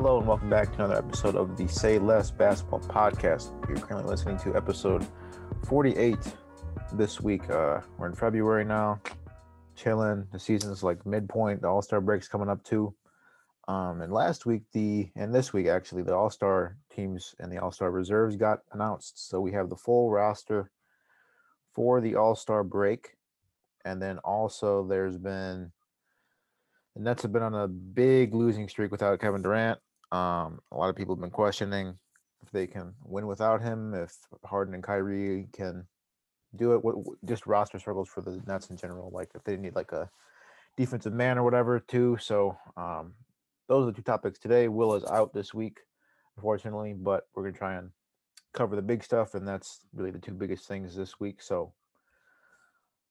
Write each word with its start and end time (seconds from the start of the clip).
Hello 0.00 0.18
and 0.18 0.28
welcome 0.28 0.48
back 0.48 0.68
to 0.68 0.84
another 0.84 0.98
episode 0.98 1.34
of 1.34 1.56
the 1.56 1.66
Say 1.66 1.98
Less 1.98 2.30
Basketball 2.30 2.78
Podcast. 2.78 3.50
You're 3.68 3.78
currently 3.78 4.08
listening 4.08 4.38
to 4.38 4.54
episode 4.54 5.04
48 5.66 6.16
this 6.92 7.20
week. 7.20 7.50
Uh, 7.50 7.80
we're 7.98 8.06
in 8.06 8.14
February 8.14 8.64
now, 8.64 9.00
chilling. 9.74 10.24
The 10.30 10.38
season's 10.38 10.84
like 10.84 11.04
midpoint. 11.04 11.62
The 11.62 11.66
All 11.66 11.82
Star 11.82 12.00
break's 12.00 12.28
coming 12.28 12.48
up 12.48 12.62
too. 12.62 12.94
Um, 13.66 14.00
and 14.00 14.12
last 14.12 14.46
week, 14.46 14.62
the 14.72 15.10
and 15.16 15.34
this 15.34 15.52
week 15.52 15.66
actually, 15.66 16.04
the 16.04 16.14
All 16.14 16.30
Star 16.30 16.76
teams 16.94 17.34
and 17.40 17.50
the 17.50 17.58
All 17.58 17.72
Star 17.72 17.90
reserves 17.90 18.36
got 18.36 18.60
announced. 18.70 19.28
So 19.28 19.40
we 19.40 19.50
have 19.50 19.68
the 19.68 19.74
full 19.74 20.12
roster 20.12 20.70
for 21.74 22.00
the 22.00 22.14
All 22.14 22.36
Star 22.36 22.62
break, 22.62 23.16
and 23.84 24.00
then 24.00 24.18
also 24.18 24.86
there's 24.86 25.18
been 25.18 25.72
the 26.94 27.02
Nets 27.02 27.22
have 27.22 27.32
been 27.32 27.42
on 27.42 27.56
a 27.56 27.66
big 27.66 28.32
losing 28.32 28.68
streak 28.68 28.92
without 28.92 29.18
Kevin 29.18 29.42
Durant. 29.42 29.80
Um, 30.12 30.60
a 30.72 30.76
lot 30.76 30.88
of 30.88 30.96
people 30.96 31.14
have 31.14 31.20
been 31.20 31.30
questioning 31.30 31.98
if 32.42 32.50
they 32.50 32.66
can 32.66 32.94
win 33.04 33.26
without 33.26 33.60
him, 33.60 33.94
if 33.94 34.16
Harden 34.44 34.74
and 34.74 34.82
Kyrie 34.82 35.48
can 35.52 35.86
do 36.56 36.72
it. 36.72 36.84
What, 36.84 36.96
just 37.24 37.46
roster 37.46 37.78
struggles 37.78 38.08
for 38.08 38.20
the 38.20 38.40
Nets 38.46 38.70
in 38.70 38.76
general, 38.76 39.10
like 39.12 39.30
if 39.34 39.44
they 39.44 39.56
need 39.56 39.74
like 39.74 39.92
a 39.92 40.10
defensive 40.76 41.12
man 41.12 41.38
or 41.38 41.42
whatever 41.42 41.78
too. 41.80 42.16
So 42.20 42.56
um, 42.76 43.14
those 43.68 43.84
are 43.84 43.86
the 43.86 43.96
two 43.96 44.02
topics 44.02 44.38
today. 44.38 44.68
Will 44.68 44.94
is 44.94 45.04
out 45.04 45.34
this 45.34 45.52
week, 45.52 45.78
unfortunately, 46.36 46.94
but 46.94 47.26
we're 47.34 47.42
gonna 47.44 47.56
try 47.58 47.74
and 47.74 47.90
cover 48.54 48.76
the 48.76 48.82
big 48.82 49.04
stuff, 49.04 49.34
and 49.34 49.46
that's 49.46 49.80
really 49.92 50.10
the 50.10 50.18
two 50.18 50.32
biggest 50.32 50.66
things 50.66 50.96
this 50.96 51.20
week. 51.20 51.42
So, 51.42 51.72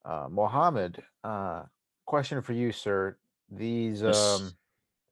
uh, 0.04 0.28
Mohammed, 0.30 1.04
uh, 1.24 1.64
question 2.06 2.42
for 2.42 2.54
you, 2.54 2.72
sir 2.72 3.18
these 3.50 4.04
um 4.04 4.54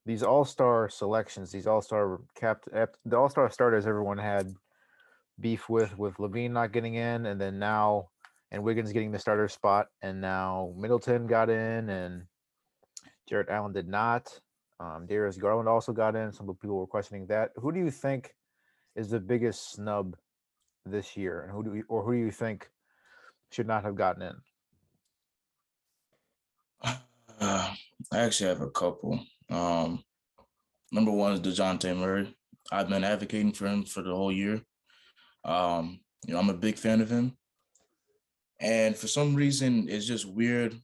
these 0.05 0.23
all-star 0.23 0.89
selections 0.89 1.51
these 1.51 1.67
all-star 1.67 2.19
capped 2.35 2.67
the 2.71 3.17
all-star 3.17 3.49
starters 3.49 3.87
everyone 3.87 4.17
had 4.17 4.53
beef 5.39 5.67
with 5.69 5.97
with 5.97 6.15
LaVine 6.17 6.51
not 6.51 6.71
getting 6.71 6.95
in 6.95 7.25
and 7.25 7.39
then 7.39 7.59
now 7.59 8.09
and 8.51 8.63
Wiggins 8.63 8.93
getting 8.93 9.11
the 9.11 9.19
starter 9.19 9.47
spot 9.47 9.87
and 10.01 10.21
now 10.21 10.73
Middleton 10.77 11.27
got 11.27 11.49
in 11.49 11.89
and 11.89 12.23
Jarrett 13.27 13.49
Allen 13.49 13.73
did 13.73 13.87
not. 13.87 14.39
Um 14.79 15.05
Darius 15.07 15.37
Garland 15.37 15.67
also 15.67 15.91
got 15.91 16.15
in 16.15 16.31
some 16.31 16.47
people 16.47 16.77
were 16.77 16.87
questioning 16.87 17.27
that. 17.27 17.51
Who 17.55 17.71
do 17.71 17.79
you 17.79 17.91
think 17.91 18.33
is 18.95 19.09
the 19.09 19.19
biggest 19.19 19.73
snub 19.73 20.15
this 20.85 21.17
year 21.17 21.41
and 21.41 21.51
who 21.51 21.63
do 21.63 21.75
you 21.75 21.83
or 21.89 22.03
who 22.03 22.13
do 22.13 22.19
you 22.19 22.31
think 22.31 22.69
should 23.51 23.67
not 23.67 23.83
have 23.83 23.95
gotten 23.95 24.21
in? 24.21 24.35
Uh, 26.83 27.73
I 28.11 28.19
actually 28.19 28.49
have 28.49 28.61
a 28.61 28.69
couple. 28.69 29.19
Um, 29.49 30.03
number 30.91 31.11
one 31.11 31.33
is 31.33 31.41
DeJounte 31.41 31.97
Murray. 31.97 32.35
I've 32.71 32.89
been 32.89 33.03
advocating 33.03 33.51
for 33.51 33.67
him 33.67 33.83
for 33.83 34.01
the 34.01 34.15
whole 34.15 34.31
year. 34.31 34.61
Um, 35.43 35.99
you 36.25 36.33
know, 36.33 36.39
I'm 36.39 36.49
a 36.49 36.53
big 36.53 36.77
fan 36.77 37.01
of 37.01 37.09
him. 37.09 37.37
And 38.59 38.95
for 38.95 39.07
some 39.07 39.35
reason, 39.35 39.87
it's 39.89 40.05
just 40.05 40.25
weird 40.25 40.75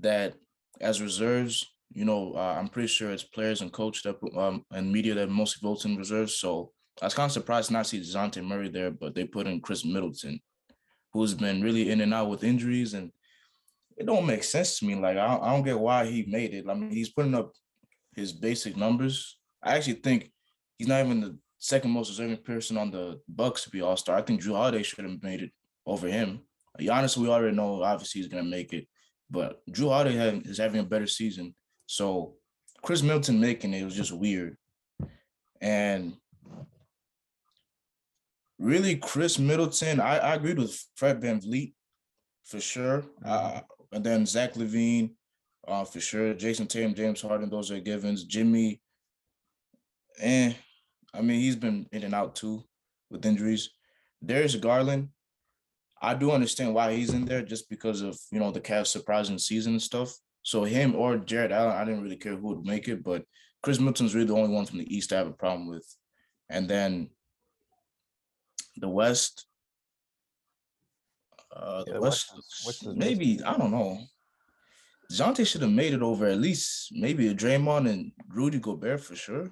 that 0.00 0.34
as 0.80 1.00
reserves, 1.02 1.64
you 1.92 2.04
know, 2.04 2.34
uh, 2.34 2.56
I'm 2.58 2.68
pretty 2.68 2.88
sure 2.88 3.10
it's 3.10 3.22
players 3.22 3.60
and 3.60 3.72
coach 3.72 4.02
that 4.02 4.16
um, 4.36 4.64
and 4.70 4.92
media 4.92 5.14
that 5.14 5.30
mostly 5.30 5.66
votes 5.66 5.84
in 5.84 5.96
reserves. 5.96 6.36
So 6.38 6.70
I 7.00 7.06
was 7.06 7.14
kind 7.14 7.26
of 7.26 7.32
surprised 7.32 7.70
not 7.70 7.86
to 7.86 7.90
see 7.90 8.00
DeJounte 8.00 8.44
Murray 8.44 8.68
there, 8.68 8.90
but 8.90 9.14
they 9.14 9.24
put 9.24 9.46
in 9.46 9.60
Khris 9.60 9.84
Middleton, 9.84 10.40
who's 11.12 11.34
been 11.34 11.62
really 11.62 11.90
in 11.90 12.00
and 12.00 12.14
out 12.14 12.28
with 12.28 12.44
injuries 12.44 12.94
and 12.94 13.10
it 13.96 14.06
don't 14.06 14.26
make 14.26 14.44
sense 14.44 14.78
to 14.78 14.86
me. 14.86 14.94
Like 14.94 15.16
I 15.16 15.36
I 15.36 15.52
don't 15.52 15.64
get 15.64 15.78
why 15.78 16.06
he 16.06 16.24
made 16.26 16.54
it. 16.54 16.66
I 16.68 16.74
mean, 16.74 16.90
he's 16.90 17.10
putting 17.10 17.34
up 17.34 17.52
his 18.14 18.32
basic 18.32 18.76
numbers. 18.76 19.38
I 19.62 19.76
actually 19.76 19.94
think 19.94 20.30
he's 20.78 20.88
not 20.88 21.04
even 21.04 21.20
the 21.20 21.38
second 21.58 21.90
most 21.90 22.08
deserving 22.08 22.38
person 22.38 22.76
on 22.76 22.90
the 22.90 23.20
Bucks 23.28 23.64
to 23.64 23.70
be 23.70 23.80
All 23.80 23.96
Star. 23.96 24.16
I 24.16 24.22
think 24.22 24.42
Jrue 24.42 24.56
Holiday 24.56 24.82
should 24.82 25.04
have 25.04 25.22
made 25.22 25.42
it 25.42 25.50
over 25.86 26.08
him. 26.08 26.40
Giannis, 26.80 27.16
we 27.16 27.28
already 27.28 27.56
know 27.56 27.82
obviously 27.82 28.20
he's 28.20 28.30
gonna 28.30 28.44
make 28.44 28.72
it, 28.72 28.86
but 29.30 29.64
Jrue 29.70 29.90
Holiday 29.90 30.40
is 30.44 30.58
having 30.58 30.80
a 30.80 30.84
better 30.84 31.06
season. 31.06 31.54
So 31.86 32.34
Khris 32.82 33.02
Middleton 33.02 33.40
making 33.40 33.74
it 33.74 33.84
was 33.84 33.94
just 33.96 34.12
weird, 34.12 34.56
and 35.60 36.14
really 38.58 38.96
Khris 38.96 39.38
Middleton. 39.38 40.00
I, 40.00 40.18
I 40.18 40.34
agreed 40.34 40.58
with 40.58 40.78
Fred 40.96 41.20
VanVleet 41.20 41.74
for 42.44 42.60
sure. 42.60 43.04
Uh, 43.24 43.60
and 43.94 44.02
then 44.02 44.26
Zach 44.26 44.54
LaVine, 44.54 45.10
uh, 45.68 45.84
for 45.84 46.00
sure. 46.00 46.34
Jayson 46.34 46.66
Tatum, 46.66 46.94
James 46.94 47.22
Harden, 47.22 47.48
those 47.48 47.70
are 47.70 47.78
givens. 47.78 48.24
Jimmy, 48.24 48.80
and 50.20 50.56
I 51.14 51.22
mean 51.22 51.40
he's 51.40 51.56
been 51.56 51.86
in 51.92 52.02
and 52.02 52.14
out 52.14 52.34
too 52.34 52.64
with 53.08 53.24
injuries. 53.24 53.70
Darius 54.24 54.56
Garland, 54.56 55.10
I 56.02 56.14
do 56.14 56.32
understand 56.32 56.74
why 56.74 56.92
he's 56.94 57.14
in 57.14 57.24
there 57.24 57.42
just 57.42 57.70
because 57.70 58.02
of 58.02 58.18
you 58.32 58.40
know 58.40 58.50
the 58.50 58.60
Cavs 58.60 58.88
surprising 58.88 59.38
season 59.38 59.74
and 59.74 59.82
stuff. 59.82 60.12
So 60.42 60.64
him 60.64 60.96
or 60.96 61.16
Jarrett 61.16 61.52
Allen, 61.52 61.76
I 61.76 61.84
didn't 61.84 62.02
really 62.02 62.16
care 62.16 62.34
who 62.34 62.48
would 62.48 62.66
make 62.66 62.88
it, 62.88 63.04
but 63.04 63.24
Khris 63.62 63.78
Middleton's 63.78 64.14
really 64.14 64.26
the 64.26 64.36
only 64.36 64.52
one 64.52 64.66
from 64.66 64.78
the 64.78 64.94
East 64.94 65.12
I 65.12 65.18
have 65.18 65.28
a 65.28 65.32
problem 65.32 65.68
with. 65.68 65.86
And 66.50 66.68
then 66.68 67.10
the 68.76 68.88
West, 68.88 69.46
uh, 71.54 71.84
the 71.84 71.86
Yeah, 71.86 71.94
the 71.94 72.00
West, 72.00 72.32
West 72.66 72.86
maybe 72.86 73.42
I 73.42 73.56
don't 73.56 73.70
know. 73.70 73.98
Dejounte 75.10 75.46
should 75.46 75.62
have 75.62 75.70
made 75.70 75.92
it 75.92 76.02
over 76.02 76.26
at 76.26 76.40
least 76.40 76.90
maybe 76.92 77.28
a 77.28 77.34
Draymond 77.34 77.88
and 77.90 78.12
Rudy 78.28 78.58
Gobert 78.58 79.00
for 79.00 79.14
sure. 79.14 79.50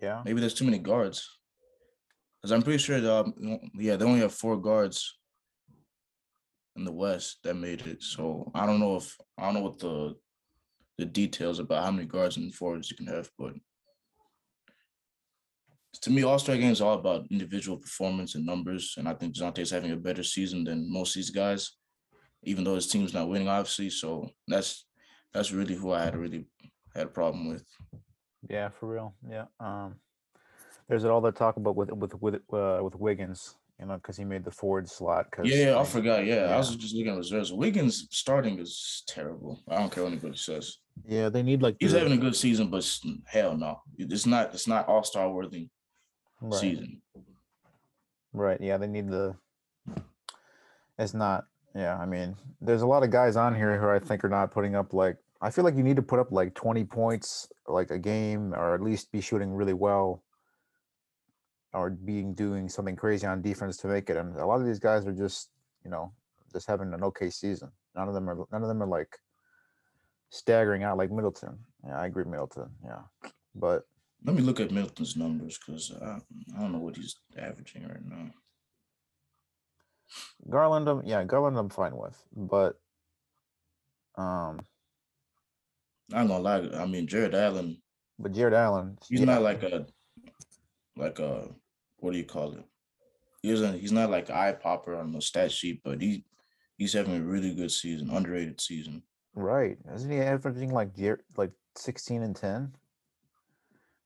yeah 0.00 0.22
Maybe 0.24 0.40
there's 0.40 0.54
too 0.54 0.64
many 0.64 0.78
guards. 0.78 1.28
Because 2.40 2.52
I'm 2.52 2.62
pretty 2.62 2.78
sure, 2.78 2.98
um, 3.08 3.32
yeah, 3.74 3.94
they 3.96 4.04
only 4.04 4.20
have 4.20 4.34
four 4.34 4.60
guards 4.60 5.16
in 6.74 6.84
the 6.84 6.92
West 6.92 7.38
that 7.44 7.54
made 7.54 7.86
it. 7.86 8.02
So 8.02 8.50
I 8.54 8.66
don't 8.66 8.80
know 8.80 8.96
if 8.96 9.16
I 9.38 9.44
don't 9.44 9.54
know 9.54 9.60
what 9.60 9.78
the 9.78 10.16
the 10.98 11.04
details 11.04 11.58
about 11.58 11.84
how 11.84 11.90
many 11.90 12.06
guards 12.06 12.36
and 12.36 12.54
forwards 12.54 12.90
you 12.90 12.96
can 12.96 13.06
have, 13.06 13.30
but 13.38 13.54
to 16.00 16.10
me, 16.10 16.22
All 16.22 16.38
Star 16.38 16.56
games 16.56 16.80
are 16.80 16.90
all 16.90 16.98
about 16.98 17.26
individual 17.30 17.76
performance 17.76 18.34
and 18.34 18.46
numbers, 18.46 18.94
and 18.96 19.08
I 19.08 19.14
think 19.14 19.36
is 19.58 19.70
having 19.70 19.92
a 19.92 19.96
better 19.96 20.22
season 20.22 20.64
than 20.64 20.90
most 20.90 21.10
of 21.10 21.14
these 21.16 21.30
guys, 21.30 21.72
even 22.44 22.64
though 22.64 22.74
his 22.74 22.86
team's 22.86 23.12
not 23.14 23.28
winning, 23.28 23.48
obviously. 23.48 23.90
So 23.90 24.28
that's 24.48 24.86
that's 25.34 25.52
really 25.52 25.74
who 25.74 25.92
I 25.92 26.02
had 26.04 26.14
a 26.14 26.18
really 26.18 26.46
had 26.94 27.06
a 27.06 27.10
problem 27.10 27.48
with. 27.48 27.64
Yeah, 28.48 28.70
for 28.70 28.88
real. 28.88 29.14
Yeah. 29.28 29.44
Um, 29.60 29.96
there's 30.88 31.04
all 31.04 31.20
that 31.22 31.36
talk 31.36 31.56
about 31.56 31.76
with 31.76 31.90
with 31.92 32.14
with 32.20 32.34
uh, 32.52 32.80
with 32.82 32.96
Wiggins, 32.96 33.54
you 33.78 33.86
know, 33.86 33.96
because 33.96 34.16
he 34.16 34.24
made 34.24 34.44
the 34.44 34.50
forward 34.50 34.88
slot. 34.88 35.30
Cause 35.30 35.46
Yeah, 35.46 35.66
yeah, 35.70 35.78
I 35.78 35.84
forgot. 35.84 36.24
Yeah, 36.24 36.52
I 36.52 36.56
was 36.56 36.74
just 36.74 36.94
looking 36.94 37.12
at 37.12 37.18
reserves. 37.18 37.52
Wiggins 37.52 38.08
starting 38.10 38.58
is 38.58 39.02
terrible. 39.06 39.62
I 39.68 39.78
don't 39.78 39.92
care 39.92 40.02
what 40.04 40.12
anybody 40.12 40.36
says. 40.36 40.78
Yeah, 41.06 41.28
they 41.28 41.42
need 41.42 41.62
like 41.62 41.76
He's 41.78 41.92
the- 41.92 41.98
having 42.00 42.14
a 42.14 42.18
good 42.20 42.34
season, 42.36 42.68
but 42.70 42.84
hell 43.26 43.56
no, 43.56 43.80
it's 43.98 44.26
not. 44.26 44.54
It's 44.54 44.66
not 44.66 44.88
All 44.88 45.04
Star 45.04 45.30
worthy 45.30 45.68
right, 46.42 46.60
season. 46.60 47.02
right. 48.32 48.60
Yeah, 48.60 48.76
they 48.76 48.86
need 48.86 49.08
the. 49.08 49.34
It's 50.98 51.14
not. 51.14 51.44
Yeah, 51.74 51.96
I 51.96 52.04
mean, 52.04 52.36
there's 52.60 52.82
a 52.82 52.86
lot 52.86 53.02
of 53.02 53.10
guys 53.10 53.36
on 53.36 53.54
here 53.54 53.80
who 53.80 53.88
I 53.88 53.98
think 53.98 54.24
are 54.24 54.28
not 54.28 54.50
putting 54.50 54.74
up 54.74 54.92
like. 54.92 55.16
I 55.40 55.50
feel 55.50 55.64
like 55.64 55.76
you 55.76 55.82
need 55.82 55.96
to 55.96 56.02
put 56.02 56.20
up 56.20 56.30
like 56.30 56.54
20 56.54 56.84
points 56.84 57.48
like 57.66 57.90
a 57.90 57.98
game, 57.98 58.54
or 58.54 58.74
at 58.74 58.80
least 58.80 59.10
be 59.10 59.20
shooting 59.20 59.52
really 59.52 59.72
well, 59.72 60.22
or 61.72 61.90
being 61.90 62.34
doing 62.34 62.68
something 62.68 62.94
crazy 62.94 63.26
on 63.26 63.42
defense 63.42 63.76
to 63.78 63.88
make 63.88 64.08
it. 64.08 64.16
And 64.16 64.36
a 64.36 64.46
lot 64.46 64.60
of 64.60 64.66
these 64.66 64.78
guys 64.78 65.04
are 65.06 65.12
just, 65.12 65.50
you 65.84 65.90
know, 65.90 66.12
just 66.52 66.68
having 66.68 66.92
an 66.94 67.02
okay 67.02 67.30
season. 67.30 67.72
None 67.96 68.06
of 68.08 68.14
them 68.14 68.28
are. 68.28 68.36
None 68.52 68.62
of 68.62 68.68
them 68.68 68.82
are 68.82 68.86
like 68.86 69.18
staggering 70.30 70.82
out 70.82 70.96
like 70.98 71.10
Middleton. 71.10 71.58
Yeah, 71.86 71.98
I 71.98 72.06
agree, 72.06 72.24
Middleton. 72.24 72.70
Yeah, 72.84 73.02
but 73.54 73.82
Let 74.24 74.36
me 74.36 74.42
look 74.42 74.60
at 74.60 74.70
Milton's 74.70 75.16
numbers 75.16 75.58
because 75.58 75.92
I, 76.00 76.18
I 76.56 76.60
don't 76.60 76.72
know 76.72 76.78
what 76.78 76.96
he's 76.96 77.16
averaging 77.36 77.88
right 77.88 78.04
now. 78.04 78.30
Garland, 80.48 80.88
I'm, 80.88 81.02
yeah, 81.04 81.24
Garland, 81.24 81.56
I'm 81.56 81.70
fine 81.70 81.96
with, 81.96 82.22
but 82.36 82.78
um, 84.16 84.60
I'm 86.12 86.28
gonna 86.28 86.38
lie. 86.38 86.68
I 86.74 86.86
mean, 86.86 87.06
Jarrett 87.06 87.34
Allen, 87.34 87.80
but 88.18 88.32
Jarrett 88.32 88.54
Allen, 88.54 88.98
he's 89.08 89.20
yeah, 89.20 89.26
not 89.26 89.42
like 89.42 89.62
a 89.62 89.86
like 90.96 91.18
a 91.18 91.48
what 91.98 92.12
do 92.12 92.18
you 92.18 92.24
call 92.24 92.52
it? 92.52 92.64
He 93.42 93.50
isn't. 93.50 93.80
He's 93.80 93.92
not 93.92 94.10
like 94.10 94.30
eye 94.30 94.52
popper 94.52 94.94
on 94.94 95.12
the 95.12 95.22
stat 95.22 95.50
sheet, 95.50 95.80
but 95.82 96.00
he 96.00 96.24
he's 96.76 96.92
having 96.92 97.16
a 97.16 97.22
really 97.22 97.54
good 97.54 97.70
season, 97.70 98.10
underrated 98.10 98.60
season. 98.60 99.02
right. 99.34 99.78
Isn't 99.94 100.10
he 100.10 100.18
averaging 100.18 100.70
like 100.70 100.90
like 101.36 101.52
16 101.76 102.22
and 102.22 102.36
10? 102.36 102.72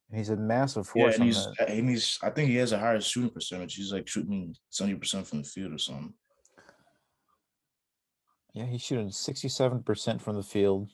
And 0.08 0.18
he's 0.18 0.28
a 0.30 0.36
massive 0.36 0.88
Yeah, 0.94 1.02
force. 1.04 1.14
and 1.14 1.22
on 1.22 1.26
he's 1.26 1.44
the, 1.44 1.68
and 1.68 1.88
he's. 1.90 2.18
I 2.22 2.30
think 2.30 2.48
he 2.50 2.56
has 2.56 2.72
a 2.72 2.78
higher 2.78 3.00
shooting 3.00 3.30
percentage. 3.30 3.74
He's 3.74 3.92
like 3.92 4.06
shooting 4.06 4.54
seventy 4.70 4.96
percent 4.96 5.26
from 5.26 5.42
the 5.42 5.48
field 5.48 5.72
or 5.72 5.78
something. 5.78 6.14
yeah, 8.54 8.64
he's 8.66 8.82
shooting 8.82 9.08
67% 9.08 10.20
from 10.20 10.36
the 10.36 10.42
field, 10.42 10.88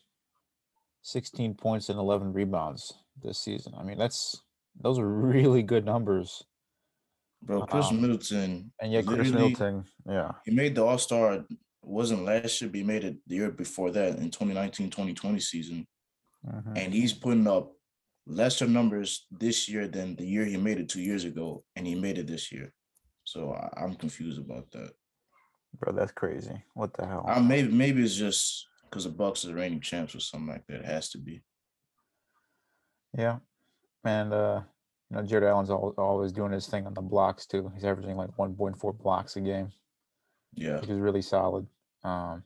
16 1.02 1.54
points 1.54 1.90
and 1.90 1.98
11 1.98 2.32
rebounds. 2.32 2.92
this 3.22 3.38
season. 3.38 3.72
I 3.78 3.82
mean, 3.84 3.98
that's 3.98 4.42
those 4.80 4.98
are 4.98 5.06
really 5.06 5.62
good 5.62 5.84
numbers. 5.84 6.42
Bro, 7.42 7.66
Khris 7.66 7.90
Um, 7.90 8.00
Middleton. 8.00 8.72
And 8.80 8.92
yet, 8.92 9.04
Khris 9.06 9.30
Middleton, 9.30 9.84
yeah, 10.08 10.32
He 10.46 10.52
made 10.52 10.74
the 10.74 10.84
All 10.84 10.98
Star. 10.98 11.44
Wasn't 11.84 12.24
last 12.24 12.60
year, 12.60 12.70
but 12.70 12.76
he 12.78 12.84
made 12.84 13.02
it 13.04 13.16
the 13.26 13.34
year 13.34 13.50
before 13.50 13.90
that 13.90 14.16
in 14.18 14.30
2019 14.30 14.88
2020 14.88 15.40
season. 15.40 15.86
mhm, 16.46 16.78
And 16.78 16.94
he's 16.94 17.12
putting 17.12 17.46
up 17.48 17.72
lesser 18.26 18.66
numbers 18.66 19.26
this 19.30 19.68
year 19.68 19.88
than 19.88 20.16
the 20.16 20.24
year 20.26 20.44
he 20.44 20.56
made 20.56 20.78
it 20.78 20.88
two 20.88 21.00
years 21.02 21.24
ago. 21.24 21.64
And 21.76 21.86
he 21.86 21.94
made 21.94 22.18
it 22.18 22.26
this 22.26 22.52
year. 22.52 22.72
So 23.24 23.52
I, 23.52 23.68
I'm 23.82 23.94
confused 23.94 24.38
about 24.40 24.70
that. 24.72 24.90
bro, 25.78 25.92
that's 25.92 26.12
crazy. 26.12 26.62
What 26.74 26.92
the 26.94 27.06
hell? 27.06 27.24
I, 27.26 27.40
maybe 27.40 27.68
maybe 27.70 28.02
it's 28.02 28.14
just 28.16 28.66
because 28.84 29.04
the 29.04 29.10
Bucks 29.10 29.44
are 29.44 29.48
the 29.48 29.54
reigning 29.54 29.80
champs 29.80 30.14
or 30.14 30.20
something 30.20 30.48
like 30.48 30.66
that. 30.66 30.80
It 30.80 30.84
has 30.84 31.10
to 31.10 31.18
be. 31.18 31.42
Yeah, 33.16 33.38
and 34.04 34.32
uh, 34.32 34.60
you 35.10 35.16
know, 35.16 35.22
Jarrett 35.22 35.44
Allen's 35.44 35.70
always 35.70 36.32
doing 36.32 36.52
his 36.52 36.66
thing 36.66 36.86
on 36.86 36.94
the 36.94 37.02
blocks 37.02 37.46
too. 37.46 37.70
He's 37.74 37.84
averaging 37.84 38.16
like 38.16 38.30
1.4 38.38 38.98
blocks 38.98 39.36
a 39.36 39.40
game, 39.40 39.70
Yeah. 40.54 40.80
which 40.80 40.88
is 40.90 40.98
really 40.98 41.22
solid. 41.22 41.66
Um, 42.04 42.42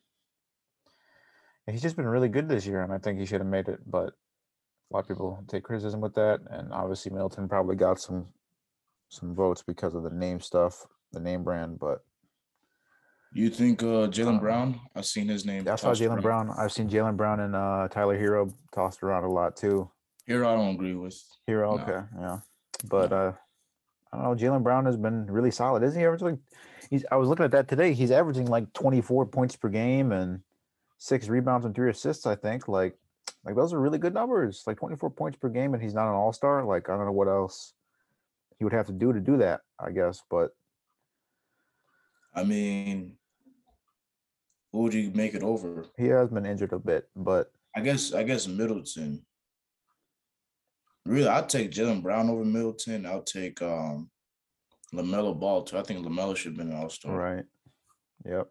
and 1.66 1.74
he's 1.74 1.82
just 1.82 1.96
been 1.96 2.06
really 2.06 2.28
good 2.28 2.48
this 2.48 2.66
year, 2.66 2.82
and 2.82 2.92
I 2.92 2.98
think 2.98 3.18
he 3.18 3.26
should 3.26 3.40
have 3.40 3.48
made 3.48 3.68
it. 3.68 3.80
But 3.88 4.14
a 4.90 4.94
lot 4.94 5.00
of 5.00 5.08
people 5.08 5.42
take 5.48 5.64
criticism 5.64 6.00
with 6.00 6.14
that, 6.14 6.40
and 6.50 6.72
obviously 6.72 7.10
Middleton 7.12 7.48
probably 7.48 7.76
got 7.76 8.00
some 8.00 8.26
some 9.08 9.34
votes 9.34 9.62
because 9.62 9.94
of 9.94 10.02
the 10.02 10.10
name 10.10 10.40
stuff, 10.40 10.84
the 11.12 11.20
name 11.20 11.44
brand. 11.44 11.78
But 11.78 12.04
You 13.32 13.50
think 13.50 13.82
uh 13.82 14.08
Jaylen 14.08 14.28
Um, 14.34 14.38
Brown? 14.40 14.80
I've 14.94 15.06
seen 15.06 15.28
his 15.28 15.44
name. 15.44 15.66
I 15.68 15.76
saw 15.76 15.92
Jaylen. 15.92 16.22
Brown. 16.22 16.50
I've 16.56 16.72
seen 16.72 16.88
Jaylen 16.88 17.16
Brown 17.16 17.40
and 17.40 17.54
uh, 17.54 17.88
Tyler 17.90 18.18
Herro 18.18 18.52
tossed 18.74 19.02
around 19.02 19.24
a 19.24 19.30
lot 19.30 19.56
too. 19.56 19.90
Here 20.26 20.44
I 20.44 20.54
don't 20.56 20.74
agree 20.74 20.94
with. 20.94 21.16
Herro, 21.48 21.76
No. 21.76 21.82
okay, 21.82 22.06
yeah. 22.20 22.38
But 22.88 23.10
No. 23.10 23.16
uh 23.16 23.32
I 24.12 24.16
don't 24.18 24.24
know, 24.24 24.34
Jaylen 24.36 24.62
Brown 24.62 24.86
has 24.86 24.96
been 24.96 25.26
really 25.26 25.50
solid. 25.50 25.82
Isn't 25.82 25.98
he 26.00 26.06
averaging 26.06 26.38
he's 26.90 27.04
I 27.10 27.16
was 27.16 27.28
looking 27.28 27.44
at 27.44 27.50
that 27.52 27.68
today. 27.68 27.92
He's 27.92 28.10
averaging 28.12 28.46
like 28.46 28.72
24 28.72 29.26
points 29.26 29.56
per 29.56 29.68
game 29.68 30.12
and 30.12 30.40
six 30.98 31.28
rebounds 31.28 31.66
and 31.66 31.74
three 31.74 31.90
assists, 31.90 32.26
I 32.26 32.34
think. 32.36 32.66
Like 32.68 32.96
like 33.46 33.54
those 33.54 33.72
are 33.72 33.80
really 33.80 33.98
good 33.98 34.12
numbers. 34.12 34.64
Like 34.66 34.76
24 34.76 35.10
points 35.10 35.38
per 35.38 35.48
game 35.48 35.72
and 35.72 35.82
he's 35.82 35.94
not 35.94 36.08
an 36.08 36.14
all-star. 36.14 36.64
Like 36.64 36.90
I 36.90 36.96
don't 36.96 37.06
know 37.06 37.12
what 37.12 37.28
else 37.28 37.74
he 38.58 38.64
would 38.64 38.72
have 38.72 38.86
to 38.86 38.92
do 38.92 39.12
to 39.12 39.20
do 39.20 39.36
that, 39.38 39.60
I 39.78 39.92
guess. 39.92 40.20
But 40.28 40.50
I 42.34 42.42
mean, 42.42 43.16
who 44.72 44.80
would 44.80 44.94
you 44.94 45.12
make 45.14 45.34
it 45.34 45.44
over? 45.44 45.86
he 45.96 46.08
has 46.08 46.28
been 46.28 46.44
injured 46.44 46.72
a 46.72 46.78
bit, 46.78 47.08
but 47.14 47.52
I 47.74 47.80
guess 47.80 48.12
I 48.12 48.24
guess 48.24 48.48
Middleton. 48.48 49.24
Really, 51.06 51.28
I'd 51.28 51.48
take 51.48 51.70
Jaylen 51.70 52.02
Brown 52.02 52.28
over 52.28 52.44
Middleton. 52.44 53.06
I'll 53.06 53.22
take 53.22 53.62
um 53.62 54.10
Lamelo 54.92 55.38
Ball 55.38 55.62
too. 55.62 55.78
I 55.78 55.82
think 55.82 56.04
Lamelo 56.04 56.36
should 56.36 56.52
have 56.52 56.58
been 56.58 56.72
an 56.72 56.82
All 56.82 56.88
Star. 56.90 57.16
right. 57.16 57.44
Yep. 58.24 58.48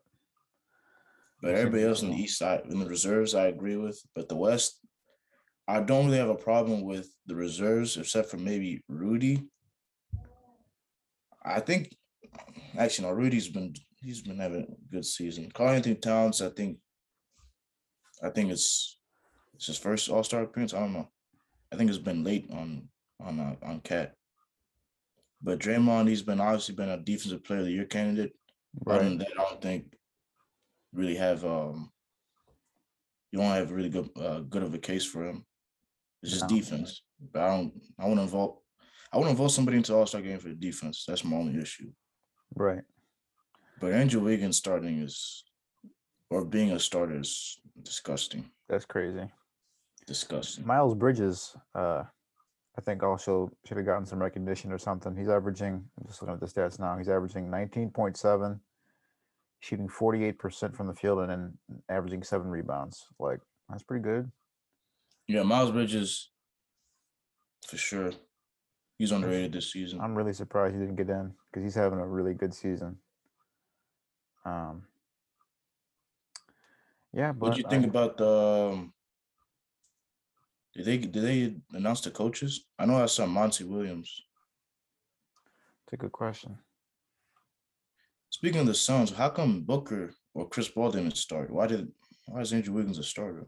But 1.42 1.56
everybody 1.56 1.84
else 1.84 2.02
on 2.02 2.10
the 2.12 2.18
East 2.18 2.40
side, 2.40 2.62
in 2.70 2.80
the 2.80 2.86
reserves, 2.88 3.36
I 3.36 3.48
agree 3.48 3.76
with. 3.76 4.02
But 4.16 4.30
the 4.30 4.36
West, 4.36 4.80
I 5.68 5.82
don't 5.82 6.06
really 6.06 6.18
have 6.18 6.30
a 6.30 6.36
problem 6.36 6.84
with 6.84 7.10
the 7.28 7.36
reserves, 7.36 7.98
except 7.98 8.30
for 8.30 8.38
maybe 8.38 8.84
Rudy. 8.88 9.44
I 11.44 11.60
think, 11.60 11.96
actually, 12.78 13.08
no, 13.08 13.14
Rudy's 13.14 13.50
been 13.50 13.74
he's 14.02 14.22
been 14.22 14.40
having 14.40 14.64
a 14.64 14.92
good 14.92 15.06
season. 15.06 15.52
Karl-Anthony 15.52 15.96
Towns, 15.96 16.42
I 16.42 16.50
think, 16.50 16.78
I 18.24 18.30
think 18.30 18.52
it's 18.52 18.98
it's 19.54 19.68
his 19.68 19.78
first 19.78 20.10
All 20.10 20.24
Star 20.24 20.44
appearance. 20.44 20.74
I 20.74 20.80
don't 20.80 20.94
know. 20.94 21.10
I 21.72 21.76
think 21.76 21.90
it's 21.90 22.00
been 22.00 22.24
late 22.24 22.50
on 22.52 22.88
on 23.20 23.40
uh, 23.40 23.56
on 23.64 23.82
KAT. 23.82 24.14
But 25.42 25.60
Draymond, 25.60 26.08
he's 26.08 26.24
been 26.24 26.40
obviously 26.40 26.76
been 26.76 26.90
a 26.90 26.98
defensive 26.98 27.44
player 27.44 27.60
of 27.60 27.66
the 27.66 27.72
year 27.72 27.86
candidate. 27.86 28.34
Other 28.88 29.04
than 29.04 29.18
Right. 29.18 29.28
that, 29.28 29.40
I 29.40 29.50
don't 29.50 29.62
think 29.62 29.96
really 30.96 31.16
have 31.16 31.44
um 31.46 31.90
you 33.32 33.40
don't 33.40 33.52
have 33.52 33.72
really 33.72 33.90
good 33.90 34.10
uh, 34.16 34.40
good 34.40 34.64
of 34.64 34.74
a 34.74 34.80
case 34.80 35.06
for 35.06 35.24
him. 35.26 35.46
It's 36.24 36.32
just 36.32 36.50
No. 36.50 36.56
defense. 36.58 37.02
But 37.32 37.42
I 37.44 37.58
don't 37.58 37.74
I 38.00 38.08
wouldn't 38.08 38.30
vote 38.30 38.62
I 39.12 39.18
wouldn't 39.18 39.38
vote 39.38 39.50
somebody 39.50 39.78
into 39.78 39.94
All 39.94 40.06
Star 40.06 40.22
game 40.22 40.40
for 40.40 40.50
the 40.50 40.56
defense. 40.56 41.06
That's 41.08 41.24
my 41.24 41.38
only 41.38 41.62
issue. 41.62 41.92
Right. 42.56 42.84
But 43.80 43.94
Andrew 43.94 44.22
Wiggins 44.22 44.58
starting 44.58 45.00
is 45.02 45.44
or 46.30 46.46
being 46.46 46.72
a 46.72 46.80
starter 46.80 47.20
is 47.20 47.60
disgusting. 47.84 48.50
That's 48.68 48.86
crazy. 48.86 49.30
Disgusting. 50.08 50.66
Miles 50.66 50.96
Bridges, 50.96 51.56
uh, 51.76 52.04
I 52.78 52.82
think 52.82 53.04
also 53.04 53.52
should 53.66 53.78
have 53.78 53.86
gotten 53.86 54.06
some 54.06 54.20
recognition 54.20 54.72
or 54.72 54.78
something. 54.78 55.16
He's 55.16 55.30
averaging, 55.30 55.84
I'm 56.00 56.08
just 56.08 56.22
looking 56.22 56.34
at 56.34 56.40
the 56.40 56.48
stats 56.48 56.80
now, 56.80 56.98
he's 56.98 57.10
averaging 57.10 57.48
19.7, 57.48 58.60
shooting 59.66 59.88
48% 59.90 60.76
from 60.76 60.86
the 60.86 60.94
field 60.94 61.20
and 61.20 61.30
then 61.32 61.54
averaging 61.90 62.22
seven 62.22 62.48
rebounds. 62.48 63.08
Like, 63.20 63.40
that's 63.68 63.82
pretty 63.82 64.04
good. 64.04 64.32
Yeah, 65.28 65.42
Miles 65.42 65.72
Bridges 65.72 66.30
for 67.68 67.76
sure. 67.78 68.12
He's 69.00 69.12
underrated 69.12 69.54
this 69.54 69.72
season. 69.72 70.00
I'm 70.02 70.14
really 70.14 70.34
surprised 70.34 70.76
he 70.76 70.80
didn't 70.82 70.98
get 70.98 71.10
in 71.10 71.34
because 71.52 71.64
he's 71.64 71.74
having 71.74 71.98
a 72.00 72.06
really 72.08 72.36
good 72.36 72.54
season. 72.54 72.98
Um, 74.46 74.84
yeah, 77.12 77.32
but 77.32 77.48
What 77.50 77.56
do 77.56 77.62
you 77.62 77.68
think 77.70 77.86
I- 77.86 77.88
about 77.88 78.18
the? 78.18 78.72
Um, 78.74 78.94
did 80.76 80.86
they 80.86 80.98
did 81.00 81.24
they 81.24 81.56
announce 81.76 82.02
the 82.02 82.12
coaches? 82.12 82.66
I 82.78 82.86
know 82.86 83.02
I 83.02 83.08
saw 83.08 83.26
Monty 83.26 83.64
Williams. 83.64 84.22
it's 85.86 85.94
a 85.94 85.98
good 85.98 86.12
question. 86.12 86.58
Speaking 88.46 88.62
of 88.62 88.68
the 88.68 88.76
Suns, 88.76 89.10
how 89.12 89.30
come 89.30 89.62
Booker 89.62 90.14
or 90.36 90.48
Chris 90.48 90.68
Paul 90.70 90.92
didn't 90.92 91.18
start? 91.18 91.50
Why 91.50 91.66
did 91.66 91.92
why 92.28 92.42
is 92.42 92.54
Andrew 92.54 92.76
Wiggins 92.76 93.00
a 93.00 93.04
starter? 93.04 93.48